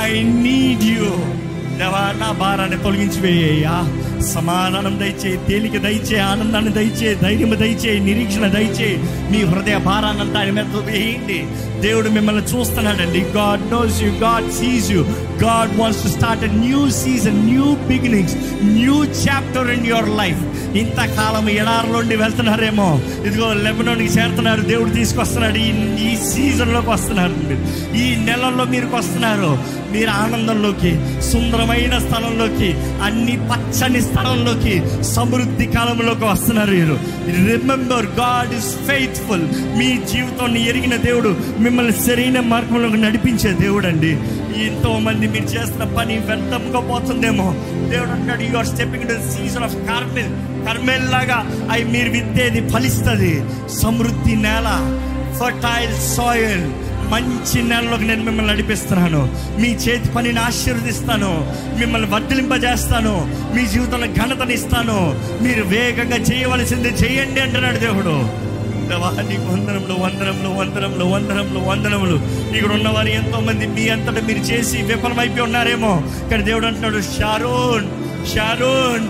I 0.03 0.09
need 0.45 0.85
you 0.95 1.09
దేవా 1.81 2.05
నా 2.21 2.33
భారాన్ని 2.41 2.79
తొలగించి 2.79 3.21
వేయ్యా 3.21 3.77
సమాధానం 4.23 4.99
దయచే 4.99 5.37
తేలిక 5.49 5.77
దయచే 5.77 6.19
ఆనందాన్ని 6.19 6.73
దయచే 6.73 7.15
ధైర్యం 7.15 7.51
దయచే 7.51 7.99
నిరీక్షణ 7.99 8.47
దయచే 8.47 8.97
మీ 9.31 9.45
హృదయ 9.45 9.77
భారాన్నంతా 9.77 10.41
ఆయన 10.41 10.51
మీద 10.51 10.77
వేయండి. 10.85 11.47
దేవుడు 11.81 12.09
మిమ్మల్ని 12.09 12.43
చూస్తున్నాడండి. 12.43 13.21
God 13.21 13.71
knows 13.71 14.03
you 14.03 14.13
God 14.13 14.53
sees 14.53 14.93
you 14.93 15.03
God 15.43 15.79
wants 15.79 16.03
to 16.03 16.09
start 16.09 16.45
a 16.45 16.47
new 16.47 16.91
season 16.91 17.47
new 17.47 17.75
beginnings 17.75 18.37
new 18.63 19.05
chapter 19.05 19.71
in 19.71 19.87
your 19.87 20.09
life 20.09 20.56
ఇంతకాలం 20.79 21.49
ఎడారిలోండి 21.49 22.17
వెళ్తున్నారేమో. 22.17 23.01
ఇదిగో 23.27 23.53
లెబనోన్కి 23.53 24.05
చేరుతున్నారు. 24.05 24.61
దేవుడు 24.61 24.91
తీసుకొస్తున్నాడు. 24.91 25.59
ఈ 25.59 25.97
ఈ 26.07 26.17
సీజన్లోకి 26.17 26.91
వస్తున్నారు 26.91 27.35
మీరు. 27.49 27.97
ఈ 27.97 28.17
నెలల్లో 28.17 28.65
మీరు 28.65 28.97
వస్తున్నారు. 28.97 29.59
మీరు 29.93 30.11
ఆనందంలోకి 30.11 31.23
సుందరమైన 31.23 31.99
స్థలంలోకి 31.99 32.75
అన్ని 33.03 33.37
పచ్చని 33.37 34.01
స్థలంలోకి 34.01 35.05
సమృద్ధి 35.05 35.67
కాలంలోకి 35.67 36.25
వస్తున్నారు 36.25 36.71
మీరు. 36.71 36.99
రిమెంబర్ 37.27 38.07
గాడ్ 38.07 38.55
ఇస్ 38.55 38.77
ఫెయిత్ఫుల్ 38.87 39.43
మీ 39.79 39.99
జీవితాన్ని 40.13 40.69
ఎరిగిన 40.69 40.97
దేవుడు 40.97 41.37
మిమ్మల్ని 41.59 41.93
సరైన 41.93 42.41
మార్గంలోకి 42.41 42.97
నడిపించే 42.97 43.53
దేవుడు 43.53 43.87
అండి 43.87 44.19
ఎంతో 44.57 44.99
మంది 44.99 45.27
మీరు 45.27 45.45
చేస్తున్న 45.45 45.85
పని 45.85 46.19
వ్యర్థంగా 46.19 46.81
పోతుందేమో. 46.81 47.55
దేవుడు 47.91 48.11
అంటాడు 48.11 48.43
you 48.43 48.57
are 48.57 48.67
stepping 48.67 49.05
to 49.05 49.15
season 49.31 49.65
of 49.65 49.75
Carmel 49.75 50.67
Carmel 50.67 51.11
లాగా 51.11 51.69
అవి 51.73 51.85
మీరు 51.85 52.11
విత్తేది 52.11 52.69
ఫలిస్తుంది. 52.69 53.45
సమృద్ధి 53.69 54.37
నేల 54.37 55.03
ఫర్టైల్ 55.41 56.17
సాయిల్ 56.17 56.73
మంచి 57.11 57.63
నెలలోకి 57.63 58.05
నేను 58.05 58.25
మిమ్మల్ని 58.25 58.53
నడిపిస్తున్నాను. 58.53 59.35
మీ 59.61 59.69
చేతి 59.69 60.09
పనిని 60.09 60.41
ఆశీర్వదిస్తాను. 60.41 61.55
మిమ్మల్ని 61.79 62.11
వర్ధలింపజేస్తాను. 62.11 63.33
మీ 63.55 63.67
జీవితంలో 63.67 64.07
ఘనతనిస్తాను 64.07 65.21
మీరు 65.43 65.65
వేగంగా 65.65 66.17
చేయవలసింది 66.17 66.89
చేయండి 66.89 67.41
అంటున్నాడు 67.41 67.77
దేవుడు. 67.77 68.46
దేవా, 68.91 69.09
నీకు 69.29 69.47
వందనంలో 69.53 69.95
వందనంలో 70.05 70.51
వందనంలో 70.59 71.05
వందనంలో 71.15 71.61
వందనములు 71.69 72.17
ఇక్కడ 72.57 72.73
ఉన్నవారు 72.79 73.11
ఎంతో 73.21 73.39
మంది 73.49 73.67
మీ 73.77 73.85
అంతటా 73.95 74.21
మీరు 74.29 74.43
చేసి 74.51 74.79
విఫలమైపోయి 74.91 75.45
ఉన్నారేమో 75.49 75.93
కానీ 76.31 76.43
దేవుడు 76.49 76.67
అంటున్నాడు 76.71 77.01
Sharon 77.17 77.89
Sharon 78.35 79.07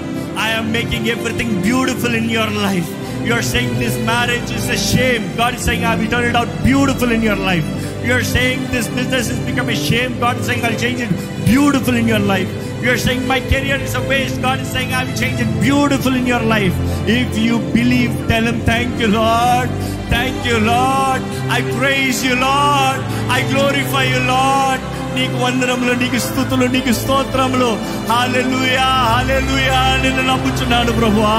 I'm 0.47 0.71
making 0.77 1.11
everything 1.17 1.57
beautiful 1.67 2.17
in 2.23 2.31
your 2.37 2.57
life 2.69 2.93
You 3.19 3.35
are 3.35 3.45
saying 3.45 3.71
this 3.81 3.95
marriage 4.09 4.51
is 4.57 4.67
a 4.69 4.77
shame. 4.81 5.23
God 5.39 5.55
is 5.55 5.63
saying, 5.65 5.85
I've 5.85 6.03
turned 6.11 6.27
it 6.27 6.37
out 6.41 6.51
beautiful 6.63 7.11
in 7.11 7.23
your 7.23 7.39
life. 7.41 7.69
You 8.05 8.13
are 8.13 8.27
saying 8.27 8.61
this 8.75 8.87
business 8.89 9.25
has 9.31 9.41
become 9.49 9.69
a 9.69 9.79
shame. 9.79 10.13
God 10.21 10.37
is 10.41 10.47
saying, 10.49 10.63
I'll 10.65 10.79
change 10.79 11.01
it 11.01 11.13
beautiful 11.47 11.97
in 11.97 12.07
your 12.07 12.21
life. 12.25 12.51
You 12.87 12.93
are 12.93 12.99
saying, 12.99 13.27
my 13.27 13.41
career 13.41 13.81
is 13.83 13.97
a 13.97 14.01
waste. 14.09 14.41
God 14.41 14.61
is 14.61 14.69
saying, 14.71 14.95
I 14.95 15.03
will 15.03 15.17
change 15.17 15.41
it 15.41 15.61
beautiful 15.61 16.15
in 16.15 16.25
your 16.25 16.39
life. 16.39 16.73
If 17.09 17.37
you 17.37 17.59
believe, 17.59 18.13
tell 18.29 18.45
Him, 18.45 18.61
Thank 18.61 19.01
you, 19.01 19.09
Lord. 19.09 19.69
Thank 20.09 20.47
you, 20.47 20.61
Lord. 20.61 21.21
I 21.51 21.63
praise 21.81 22.23
you, 22.23 22.37
Lord. 22.37 23.01
I 23.27 23.43
glorify 23.51 24.05
you, 24.05 24.21
Lord. 24.21 24.96
నీకు 25.17 25.45
వందనములు 25.45 25.93
నీకు 25.93 26.19
స్థుతులు 26.19 26.67
నీకు 26.67 26.93
స్తోత్రములు. 26.93 27.79
Hallelujah 28.13 28.85
hallelujah 28.85 30.03
నిన్ను 30.03 30.23
నమ్ముచున్నాను 30.23 30.93
ప్రభువా. 30.93 31.37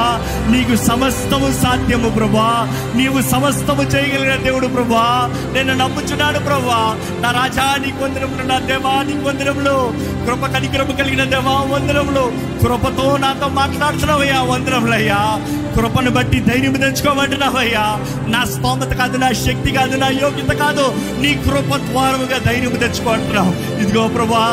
నీకు 0.51 0.75
సమస్తము 0.83 1.53
సాధ్యము 1.63 2.09
ప్రభా 2.09 2.67
నీవు 2.95 3.21
సమస్తము 3.21 3.83
చేయగలిగిన 3.83 4.35
దేవుడు 4.35 4.67
ప్రభా 4.67 5.29
నేను 5.53 5.73
నమ్ముచున్నాను 5.73 6.39
ప్రభా 6.39 6.97
నా 7.21 7.31
రాజా 7.31 7.75
నీకు 7.85 8.03
వందనములు 8.03 8.47
నా 8.47 8.59
దేవా 8.59 9.03
నీకు 9.03 9.29
వందనములు. 9.29 9.93
కృప 10.25 10.45
కనికరము 10.45 10.91
కలిగిన 10.91 11.23
దేవా 11.23 11.75
వందనములు. 11.75 12.31
కృపతో 12.61 13.17
నాతో 13.17 13.47
మాట్లాడుతున్నావయ్యా 13.47 14.41
వందనములయ్యా. 14.41 15.39
కృపను 15.75 16.11
బట్టి 16.11 16.39
ధైర్యం 16.39 16.73
తెచ్చుకోమంటున్నావయ్యా. 16.73 17.99
నా 18.27 18.45
స్తోమత 18.45 18.93
కాదు 18.93 19.17
నా 19.17 19.31
శక్తి 19.31 19.71
కాదు 19.71 19.97
నా 19.97 20.07
యోగ్యత 20.07 20.51
కాదు. 20.51 20.95
నీ 21.21 21.33
కృప 21.33 21.75
ద్వారముగా 21.75 22.37
ధైర్యం 22.37 22.71
తెచ్చుకుంటున్నావు 22.71 23.66
ఇదిగో 23.81 24.07
ప్రభా 24.07 24.43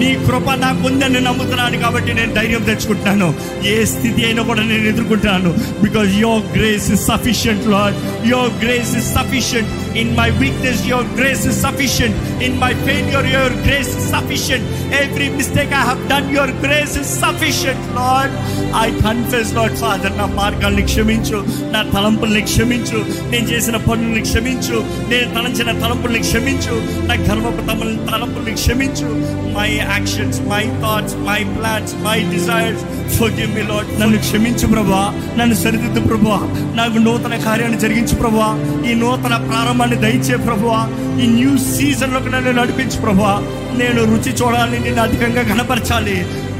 నీ 0.00 0.10
కృప 0.26 0.50
నాకు 0.64 0.86
ఉందని 0.86 1.20
నమ్ముతున్నాను 1.20 1.78
కాబట్టి 1.78 2.14
నేను 2.14 2.34
ధైర్యం 2.34 2.62
తెచ్చుకుంటున్నాను. 2.62 3.28
ఏ 3.74 3.84
స్థితి 3.84 4.24
అయినా 4.24 4.42
కూడా 4.42 4.62
నేను 4.62 4.86
ఎదుర్కొంటాను 4.92 5.52
because 5.82 6.10
your 6.20 6.44
grace 6.56 6.90
is 6.90 7.06
sufficient 7.06 7.66
lord 7.74 7.96
your 8.26 8.52
grace 8.64 8.92
is 8.96 9.14
sufficient 9.14 9.70
in 9.96 10.16
my 10.18 10.30
weakness 10.30 10.86
your 10.86 11.08
grace 11.20 11.46
is 11.46 11.60
sufficient 11.62 12.42
in 12.42 12.58
my 12.60 12.72
failure 12.86 13.26
your 13.26 13.56
grace 13.66 13.92
is 13.98 14.08
sufficient 14.10 14.66
every 15.02 15.28
mistake 15.28 15.72
I 15.72 15.82
have 15.88 16.02
done 16.08 16.30
your 16.36 16.50
grace 16.50 16.98
is 16.98 17.12
sufficient 17.20 17.84
lord 17.96 18.34
I 18.76 18.86
confess 19.02 19.54
lord 19.54 19.76
father 19.76 20.18
నా 20.18 20.26
మార్గాల్ని 20.26 20.82
క్షమించు 20.82 21.44
నా 21.72 21.82
తలంపుల్ని 21.82 22.40
క్షమించు 22.40 23.00
నేను 23.30 23.46
చేసిన 23.48 23.76
పనుల్ని 23.76 24.20
క్షమించు 24.20 24.78
నేను 25.10 25.34
తలంచిన 25.34 25.70
తలంపుల్ని 25.80 26.20
క్షమించు 26.20 26.74
నా 27.06 27.14
గర్వపు 27.14 27.62
తమల్ని 27.70 28.06
తలంపుల్ని 28.06 28.54
క్షమించు. 28.54 29.08
My 29.54 29.70
actions 29.70 30.40
my 30.40 30.62
thoughts 30.82 31.16
my 31.16 31.44
plans 31.44 31.94
my 31.94 32.18
desires 32.34 32.84
forgive 33.18 33.54
me 33.54 33.62
lord 33.62 34.00
నన్ను 34.00 34.18
క్షమించు 34.18 34.66
ప్రభా. 34.66 35.02
నన్ను 35.38 35.54
సరిదిద్దు 35.54 36.00
ప్రభా. 36.00 36.38
నాకు 36.74 36.98
నూతన 36.98 37.36
కార్యాన్ని 37.36 37.78
జరిగించు 37.78 38.14
ప్రభా. 38.14 38.48
ఈ 38.90 38.94
నూతన 38.94 39.36
ప్రారంభ 39.50 39.83
మమ్మల్ని 39.84 40.02
దయచే 40.02 40.36
ప్రభా 40.36 40.76
ఈ 41.22 41.26
న్యూ 41.28 41.50
సీజన్లోకి 41.70 42.30
నన్ను 42.30 42.52
నడిపించు 42.52 42.98
ప్రభా 43.00 43.32
నేను 43.76 44.00
రుచి 44.04 44.32
చూడాలి 44.32 44.76
నేను 44.78 45.00
అధికంగా 45.02 45.42
కనపరచాలి 45.42 46.14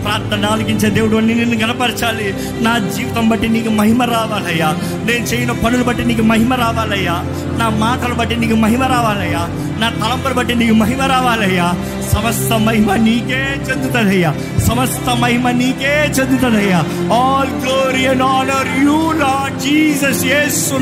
ప్రార్థన 0.05 0.47
ఆలకించే 0.47 0.91
దేవుడు 0.91 1.17
అని 1.17 1.35
నిన్ను 1.35 1.57
గనపరచాలి 1.59 2.27
నా 2.61 2.73
జీవితం 2.95 3.29
బట్టి 3.29 3.49
నీకు 3.49 3.71
మహిమ 3.71 4.03
రావాలయ్యా. 4.05 4.69
నేను 5.05 5.25
చేయని 5.25 5.55
పనులు 5.55 5.85
బట్టి 5.85 6.05
నీకు 6.05 6.23
మహిమ 6.23 6.55
రావాలయ్యా. 6.55 7.17
నా 7.59 7.69
మాటలు 7.79 8.15
బట్టి 8.15 8.37
నీకు 8.37 8.55
మహిమ 8.57 8.83
రావాలయ్యా. 8.85 9.43
నా 9.81 9.89
తలంపులు 10.01 10.35
బట్టి 10.35 10.55
నీకు 10.55 10.75
మహిమ 10.75 11.03
రావాలయ్యా. 11.07 11.69
సమస్త 12.15 12.53
మహిమ 12.53 12.95
నీకే 12.95 13.61
చెందుతుందయ్యా 13.71 14.35
సమస్త 14.69 15.17
మహిమ 15.17 15.51
నీకే 15.51 16.13
చెందుతుందయ్యా 16.21 16.79
all 17.13 17.65
glory 17.65 18.07
and 18.07 18.23
honour 18.23 18.85
you 18.85 19.13
lord 19.13 19.59
Jesus 19.59 20.25
యేసు 20.25 20.75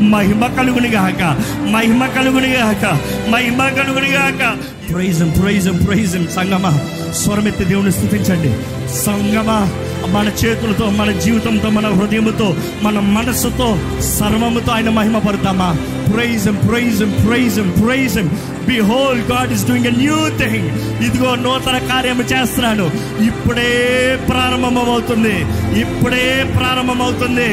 మహిమ 0.00 0.46
కలుగుని 0.46 0.88
గాక. 0.88 1.22
మహిమ 1.70 2.06
కలుగుని 2.06 2.48
గాక. 2.48 2.98
మహిమ 3.28 3.68
కలుగుని 3.68 4.08
గాక. 4.08 4.56
ప్రైజం 4.92 5.30
ప్రైజం 5.30 5.76
ప్రైజం 5.76 6.28
సంగమా 6.36 6.80
స్వరమెత్తి 7.12 7.64
దేవుని 7.64 7.92
స్థుతించండి. 7.92 8.54
సంగమా 8.98 9.68
మన 10.08 10.30
చేతులతో 10.44 10.90
మన 10.90 11.10
జీవితంతో 11.10 11.70
మన 11.70 11.86
హృదయముతో 11.86 12.56
మన 12.82 12.98
మనస్సుతో 12.98 13.78
సర్వముతో 14.00 14.72
ఆయన 14.72 14.90
మహిమ 14.90 15.18
పడతామా 15.18 15.76
praise him 16.14 16.54
praise him 16.54 17.10
praise him 17.10 17.70
praise him 17.70 18.38
behold 18.68 19.20
God 19.20 19.52
is 19.52 19.66
doing 19.66 19.86
a 19.86 19.90
new 19.90 20.18
thing 20.38 20.68
ఇదిగో 21.02 21.34
నూతన 21.34 21.78
కార్యము 21.78 22.22
చేస్తున్నాడు. 22.22 22.90
ఇప్పుడే 23.22 23.72
ప్రారంభమవుతుంది. 24.28 25.36
ఇప్పుడే 25.80 26.54
ప్రారంభమవుతుంది. 26.56 27.50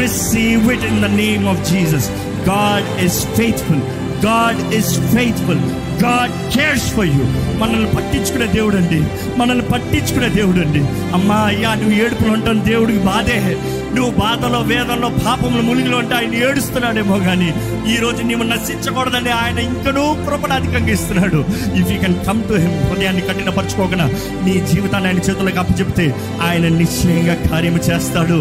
Receive 0.00 0.72
it 0.72 0.84
in 0.84 1.02
the 1.02 1.04
name 1.04 1.46
of 1.46 1.70
Jesus 1.70 2.10
God 2.48 3.04
is 3.04 3.26
faithful 3.26 3.82
God 4.24 4.74
is 4.74 5.00
faithful 5.00 5.62
God 6.02 6.54
cares 6.54 6.90
for 6.92 7.06
you 7.06 7.24
మనల్ని 7.58 7.96
పట్టించుకునే 7.96 8.46
దేవుడు 8.46 8.76
అండి 8.76 9.00
మనల్ని 9.38 9.64
పట్టించుకునే 9.64 10.28
దేవుడు 10.28 10.60
అండి 10.60 10.82
అమ్మా 11.14 11.34
అయ్యా 11.34 11.74
నువ్వు 11.74 11.94
ఏడుపులు 11.94 12.32
ఉంటాను 12.32 12.64
దేవుడికి 12.64 12.98
బాధే. 12.98 13.56
నువ్వు 13.94 14.10
బాధలో 14.10 14.60
వేదంలో 14.60 15.08
పాపములు 15.08 15.62
మునిగిలో 15.62 15.98
ఉంటే 15.98 16.14
ఆయన 16.14 16.34
ఏడుస్తున్నాడేమో 16.34 17.18
కానీ 17.18 17.54
ఈ 17.92 17.96
రోజు 17.96 18.22
నీవు 18.22 18.42
నశించకూడదని 18.42 19.30
ఆయన 19.30 19.58
ఇంకనూ 19.58 20.14
కృపణ 20.26 20.52
అధికంగా 20.52 20.92
ఇస్తున్నాడు. 20.92 21.44
If 21.80 21.92
you 21.92 21.98
can 22.00 22.26
come 22.26 22.42
to 22.42 22.54
him 22.54 22.90
హృదయాన్ని 22.90 23.20
కఠినపరచుకోకుండా 23.20 24.04
నీ 24.44 24.60
జీవితాన్ని 24.74 25.08
ఆయన 25.08 25.18
చేతులకు 25.18 25.58
అప్పచెప్తే 25.58 26.14
ఆయన 26.42 26.68
నిశ్చయంగా 26.68 27.34
కార్యము 27.50 27.76
చేస్తాడు. 27.76 28.40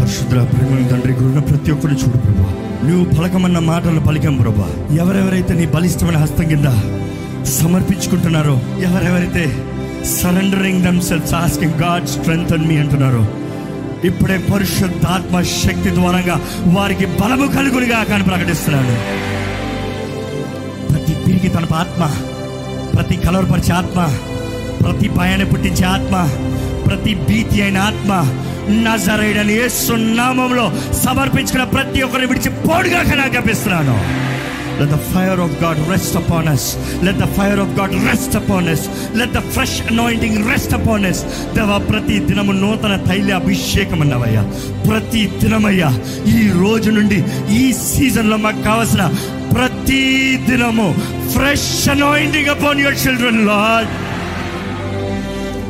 పరిశుద్ధ 0.00 0.34
ప్రేమ 0.34 0.88
తండ్రి 0.90 1.12
గురున్న 1.12 1.40
ప్రతి 1.40 1.72
ఒక్కరు 1.72 1.92
చూడు 1.92 2.18
ప్రభా. 2.18 2.63
నువ్వు 2.86 3.04
పలకమన్న 3.14 3.58
మాటలు 3.64 4.00
పలికాం 4.00 4.36
ప్రభా. 4.36 4.66
ఎవరెవరైతే 4.96 5.54
నీ 5.54 5.66
బలిష్టమైన 5.66 6.16
హస్తం 6.16 6.48
కింద 6.48 6.68
సమర్పించుకుంటున్నారో 7.50 8.54
ఎవరెవరైతే 8.82 9.44
surrendering 10.10 10.82
themselves 11.00 11.34
asking 11.34 11.80
God 11.80 12.06
strength 12.06 12.52
అని 12.52 12.66
మీ 12.66 12.76
అంటున్నారో 12.76 13.22
ఇప్పుడే 14.04 14.38
పరిశుద్ధాత్మ 14.52 15.42
శక్తి 15.42 15.90
ద్వారంగా 15.90 16.36
వారికి 16.66 17.06
బలము 17.20 17.46
కలుగునిగా 17.46 18.04
కానీ 18.04 18.24
ప్రకటిస్తున్నాడు. 18.24 18.94
ప్రతి 20.90 21.14
తిరిగి 21.24 21.48
తన 21.48 21.74
ఆత్మ 21.74 22.02
ప్రతి 22.94 23.16
కలవరపరిచే 23.16 23.72
ఆత్మ 23.72 24.00
ప్రతి 24.82 25.08
భయాన్ని 25.08 25.44
పుట్టించే 25.44 25.84
ఆత్మ 25.86 26.16
ప్రతి 26.86 27.14
భీతి 27.28 27.62
అయిన 27.62 27.78
ఆత్మ 27.78 28.12
నజరేడని 28.84 29.54
యేసు 29.54 29.78
సున్నామంలో 29.86 30.66
సమర్పించుకున్న 31.04 31.66
ప్రతి 31.74 32.02
ఒక్కరిని 32.02 32.30
విడిచి 32.32 32.52
పోడుగా 32.66 33.02
కనాకపిస్తున్నాను 33.10 33.96
Let 34.76 34.88
the 34.88 34.98
fire 35.08 35.38
of 35.38 35.60
God 35.60 35.78
rest 35.88 36.14
upon 36.16 36.48
us. 36.48 36.62
Let 37.00 37.16
the 37.16 37.28
fire 37.28 37.60
of 37.60 37.76
God 37.76 37.94
rest 38.04 38.34
upon 38.34 38.66
us. 38.66 38.80
Let 39.14 39.32
the 39.32 39.40
fresh 39.54 39.74
anointing 39.82 40.44
rest 40.44 40.72
upon 40.72 41.04
us. 41.04 41.18
దేవా 41.54 41.76
ప్రతి 41.90 42.16
దినము 42.28 42.52
నూతన 42.54 42.94
తైల 43.08 43.30
అభిషేకం 43.34 44.00
అన్నవయ్యా 44.00 44.42
ప్రతి 44.88 45.22
దినమయ్యా 45.42 45.90
ఈ 46.32 46.40
రోజు 46.62 46.90
నుండి 46.90 47.18
ఈ 47.56 47.64
సీజన్లో 47.84 48.38
మాకు 48.38 48.62
కావలసిన 48.62 49.04
ప్రతి 49.54 50.02
దినము 50.48 50.88
fresh 51.34 51.68
anointing 51.94 52.52
upon 52.56 52.82
your 52.84 52.98
children 53.04 53.42
Lord 53.50 53.92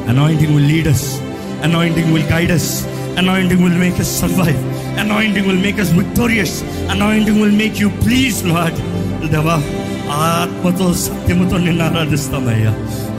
anointing 0.09 0.59
leaders 0.73 1.09
Anointing 1.66 2.09
will 2.12 2.27
guide 2.29 2.50
us. 2.50 2.66
Anointing 3.16 3.61
will 3.64 3.79
make 3.85 3.98
us 4.05 4.11
survive. 4.20 4.59
Anointing 4.98 5.46
will 5.48 5.61
make 5.66 5.79
us 5.79 5.90
victorious. 5.92 6.53
Anointing 6.94 7.38
will 7.40 7.55
make 7.62 7.79
you 7.85 7.90
please, 8.05 8.38
Lord. 8.53 8.77
దేవా 9.35 9.55
ఆత్మతో 10.22 10.87
సత్యముతో 11.03 11.57
నిన్ను 11.66 11.85
ఆరాధిస్తామయ్యా 11.87 12.72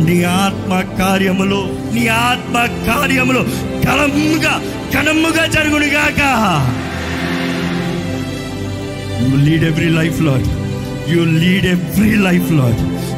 నీ 0.08 0.18
ఆత్మ 0.42 0.74
కార్యములు 1.00 1.62
నీ 1.96 2.04
ఆత్మ 2.26 2.58
కార్యములు 2.90 3.42
ఘనముగా 3.88 4.54
ఘనముగా 4.96 5.46
జరుగునుగాక 5.58 6.22
You 9.22 9.38
lead 9.46 9.64
every 9.64 9.90
life, 9.90 10.18
Lord. 10.28 10.46
You 11.12 11.22
lead 11.42 11.66
every 11.66 12.16
life, 12.26 12.50
Lord. 12.52 12.78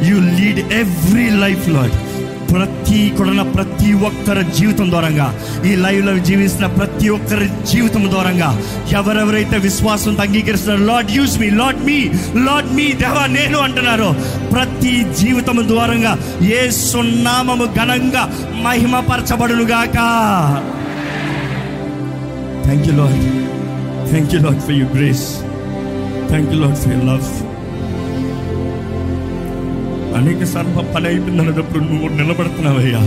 You 0.10 0.18
lead 0.38 0.58
every 0.82 1.26
life, 1.44 1.66
Lord. 1.68 1.94
ప్రతి 2.52 3.14
కొడన 3.18 3.42
ప్రతి 3.42 3.94
ఒక్కరి 3.94 4.44
జీవితం 4.58 4.92
దూరంగా 4.92 5.28
ఈ 5.66 5.76
లైవ్లో 5.76 6.18
జీవిస్తున్న 6.18 6.68
ప్రతి 6.68 7.10
ఒక్కరి 7.10 7.48
జీవితం 7.72 8.12
దూరంగా 8.12 8.50
ఎవరెవరైతే 8.92 9.58
విశ్వాసంతో 9.58 10.24
అంగీకరిస్తున్నారో 10.24 10.86
Lord 10.86 11.12
use 11.12 11.40
me 11.40 11.50
Lord 11.50 11.86
me 11.86 11.98
Lord 12.36 12.72
me 12.74 12.94
దేవా 12.94 13.26
నేను 13.26 13.58
అంటున్నారు 13.58 14.10
ప్రతి 14.52 15.06
జీవితం 15.20 15.70
దూరంగా 15.70 16.14
ఏ 16.60 16.70
సున్నామము 16.70 17.66
ఘనంగా 17.66 18.24
మహిమపరచబడునుగాక. 18.64 19.98
Thank 22.66 22.88
you 22.88 22.96
Lord 23.02 23.22
thank 24.10 24.34
you 24.36 24.40
Lord 24.40 24.62
for 24.62 24.74
you 24.74 24.88
grace 24.96 25.26
thank 26.30 26.54
you 26.54 26.60
Lord 26.64 26.76
for 26.76 26.94
you 26.94 27.02
love 27.12 27.28
అనేక 30.18 30.44
సార్లు 30.44 30.72
మా 30.72 30.94
పని 30.96 31.08
అయిపోయిందన్నప్పుడు 31.08 31.84
నువ్వు 31.84 32.08
నిలబడుతున్నావయ్యా. 32.08 33.02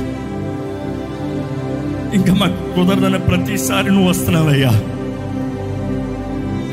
ఇంకా 2.14 2.34
మాకు 2.34 2.74
కుదరదన్న 2.74 3.16
ప్రతిసారి 3.16 3.90
నువ్వు 3.90 4.10
వస్తున్నావయ్యా. 4.10 4.72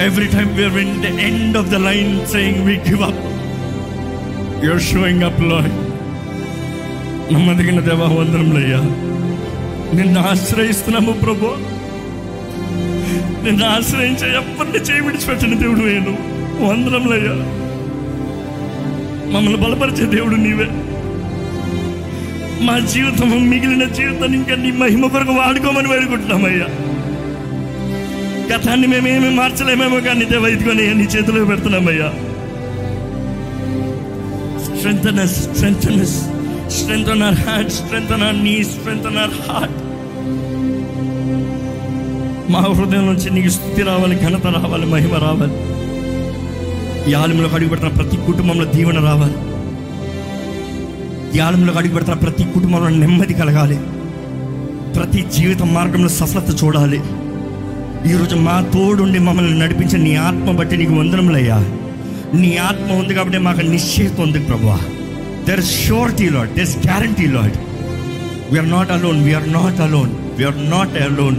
Every 0.05 0.27
time 0.27 0.49
we're 0.55 0.77
in 0.77 1.01
the 1.01 1.19
end 1.19 1.57
of 1.57 1.69
the 1.69 1.75
line 1.75 2.25
saying 2.27 2.65
we 2.65 2.75
give 2.89 3.03
up 3.03 3.21
you're 4.65 4.79
showing 4.81 5.23
up 5.23 5.41
Lord 5.41 5.71
నమ్మదగిన 7.33 7.79
దేవా 7.79 8.05
వందనంలయ్యా 8.07 8.81
నిన్ను 9.93 10.19
ఆశ్రయిస్తున్నాము 10.19 11.11
ప్రభు. 11.11 11.49
నిన్ను 13.43 13.65
ఆశ్రయించే 13.65 14.27
ఎవరిని 14.33 14.79
చేయి 14.79 15.01
విడిచిపెట్టిన 15.01 15.59
దేవుడు 15.59 15.79
నేను 15.79 16.13
వందరంలయ్యా 16.65 17.35
మమ్మల్ని 19.31 19.55
బలపరిచే 19.55 20.05
దేవుడు 20.05 20.35
నీవే. 20.35 20.67
మా 22.65 22.79
జీవితం 22.79 23.49
మిగిలిన 23.49 23.83
జీవితాన్ని 23.83 24.37
ఇంకా 24.37 24.55
నీ 24.55 24.71
మహిమ 24.71 25.07
కొరకు 25.07 25.31
వాడుకోమని 25.31 25.87
వేడుకుంటున్నామయ్యా. 25.87 26.67
గతాన్ని 28.53 28.87
మేమేమి 28.87 29.29
మార్చలేమేమో 29.29 29.99
కానీ 29.99 30.25
దేవ 30.25 30.47
ఇదిగోని 30.47 30.93
నీ 30.93 31.03
చేతిలో 31.03 31.45
పెడుతున్నామయ్యా. 31.45 32.13
Strengthen 34.75 35.49
us, 35.49 35.57
strengthen 35.57 37.19
us, 37.19 37.33
heart 37.33 37.71
strength 37.71 38.11
heart, 38.11 38.43
నీ 38.43 38.65
our 38.97 39.17
ఆర్ 39.17 39.29
హార్ట్ 39.29 39.87
మా 42.51 42.59
హృదయం 42.59 43.05
నుంచి 43.05 43.29
నీకు 43.29 43.49
స్థుతి 43.49 43.81
రావాలి 43.81 44.21
ఘనత 44.21 44.47
రావాలి 44.47 44.85
మహిమ 44.85 45.13
రావాలి. 45.13 45.76
ఈ 47.07 47.13
ఆలయంలోకి 47.19 47.55
అడుగు 47.57 47.69
పెడుతున్న 47.71 47.91
ప్రతి 47.99 48.17
కుటుంబంలో 48.27 48.65
దీవెన 48.73 48.99
రావాలి. 49.09 49.37
ఈ 51.35 51.39
ఆలయంలోకి 51.45 51.79
అడుగు 51.81 51.93
పెడుతున్న 51.95 52.17
ప్రతి 52.25 52.43
కుటుంబంలో 52.55 52.89
నెమ్మది 53.03 53.33
కలగాలి. 53.41 53.77
ప్రతి 54.97 55.21
జీవిత 55.35 55.61
మార్గంలో 55.75 56.11
సఫలత 56.19 56.49
చూడాలి. 56.61 56.99
ఈరోజు 58.11 58.35
మా 58.47 58.55
తోడుండి 58.73 59.19
మమ్మల్ని 59.27 59.55
నడిపించిన 59.63 60.01
నీ 60.07 60.13
ఆత్మ 60.27 60.51
బట్టి 60.59 60.75
నీకు 60.81 60.93
వందనములయ్యా. 60.99 61.57
నీ 62.41 62.51
ఆత్మ 62.69 62.89
ఉంది 63.01 63.13
కాబట్టి 63.17 63.39
మాకు 63.47 63.63
నిశ్చయిత 63.73 64.17
ఉంది 64.25 64.39
ప్రభు 64.47 64.67
there 65.47 65.61
is 65.63 65.73
surety 65.87 66.27
Lord 66.35 66.51
there 66.57 66.67
is 66.69 66.77
guarantee 66.87 67.27
Lord 67.35 67.57
we're 68.51 68.69
not 68.75 68.91
alone 68.95 69.19
we're 69.27 69.49
not 69.57 69.79
alone 69.85 70.11
we're 70.37 70.59
not 70.73 70.97
alone 71.07 71.37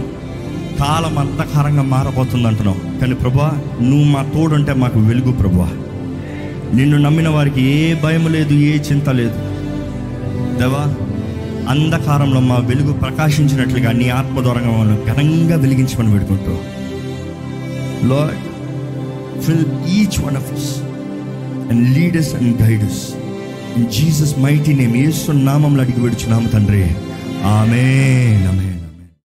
కాలం 0.81 1.15
అంధకారంగా 1.23 1.83
మారబోతుంది 1.93 2.47
అంటున్నాం 2.47 2.79
కానీ 3.01 3.13
ప్రభా 3.13 3.61
నువ్వు 3.81 4.05
మా 4.05 4.23
తోడుంటే 4.33 4.73
మాకు 4.73 4.99
వెలుగు 4.99 5.31
ప్రభా. 5.31 5.71
నిన్ను 6.73 6.97
నమ్మిన 6.97 7.29
వారికి 7.29 7.61
ఏ 7.61 7.93
భయం 7.93 8.27
లేదు 8.27 8.53
ఏ 8.53 8.77
చింత 8.77 9.09
లేదు. 9.09 9.49
దేవా 10.59 10.95
అంధకారంలో 11.69 12.39
మా 12.39 12.55
వెలుగు 12.55 12.93
ప్రకాశించినట్లుగా 12.93 13.91
నీ 13.91 14.09
ఆత్మ 14.09 14.39
దూరంగా 14.39 14.71
మమ్మల్ని 14.71 15.05
ఘనంగా 15.05 15.55
వెలిగించమని 15.55 16.11
పెడుకుంటూ 16.11 16.51
Lord 18.07 18.39
fill 19.41 19.65
each 19.89 20.25
one 20.25 20.37
of 20.37 20.53
us 20.53 20.65
and 21.69 21.99
leaders 21.99 22.35
and 22.35 22.61
guiders 22.61 23.13
in 23.77 23.87
Jesus 23.87 24.39
mighty 24.39 24.73
name 24.73 24.95
Yesu 24.95 25.31
నామంలో 25.31 25.83
అడిగి 25.83 26.01
విడుచున్నాము 26.01 26.47
తండ్రి. 26.47 26.95
ఆమె 27.45 27.81
నమే 28.47 28.78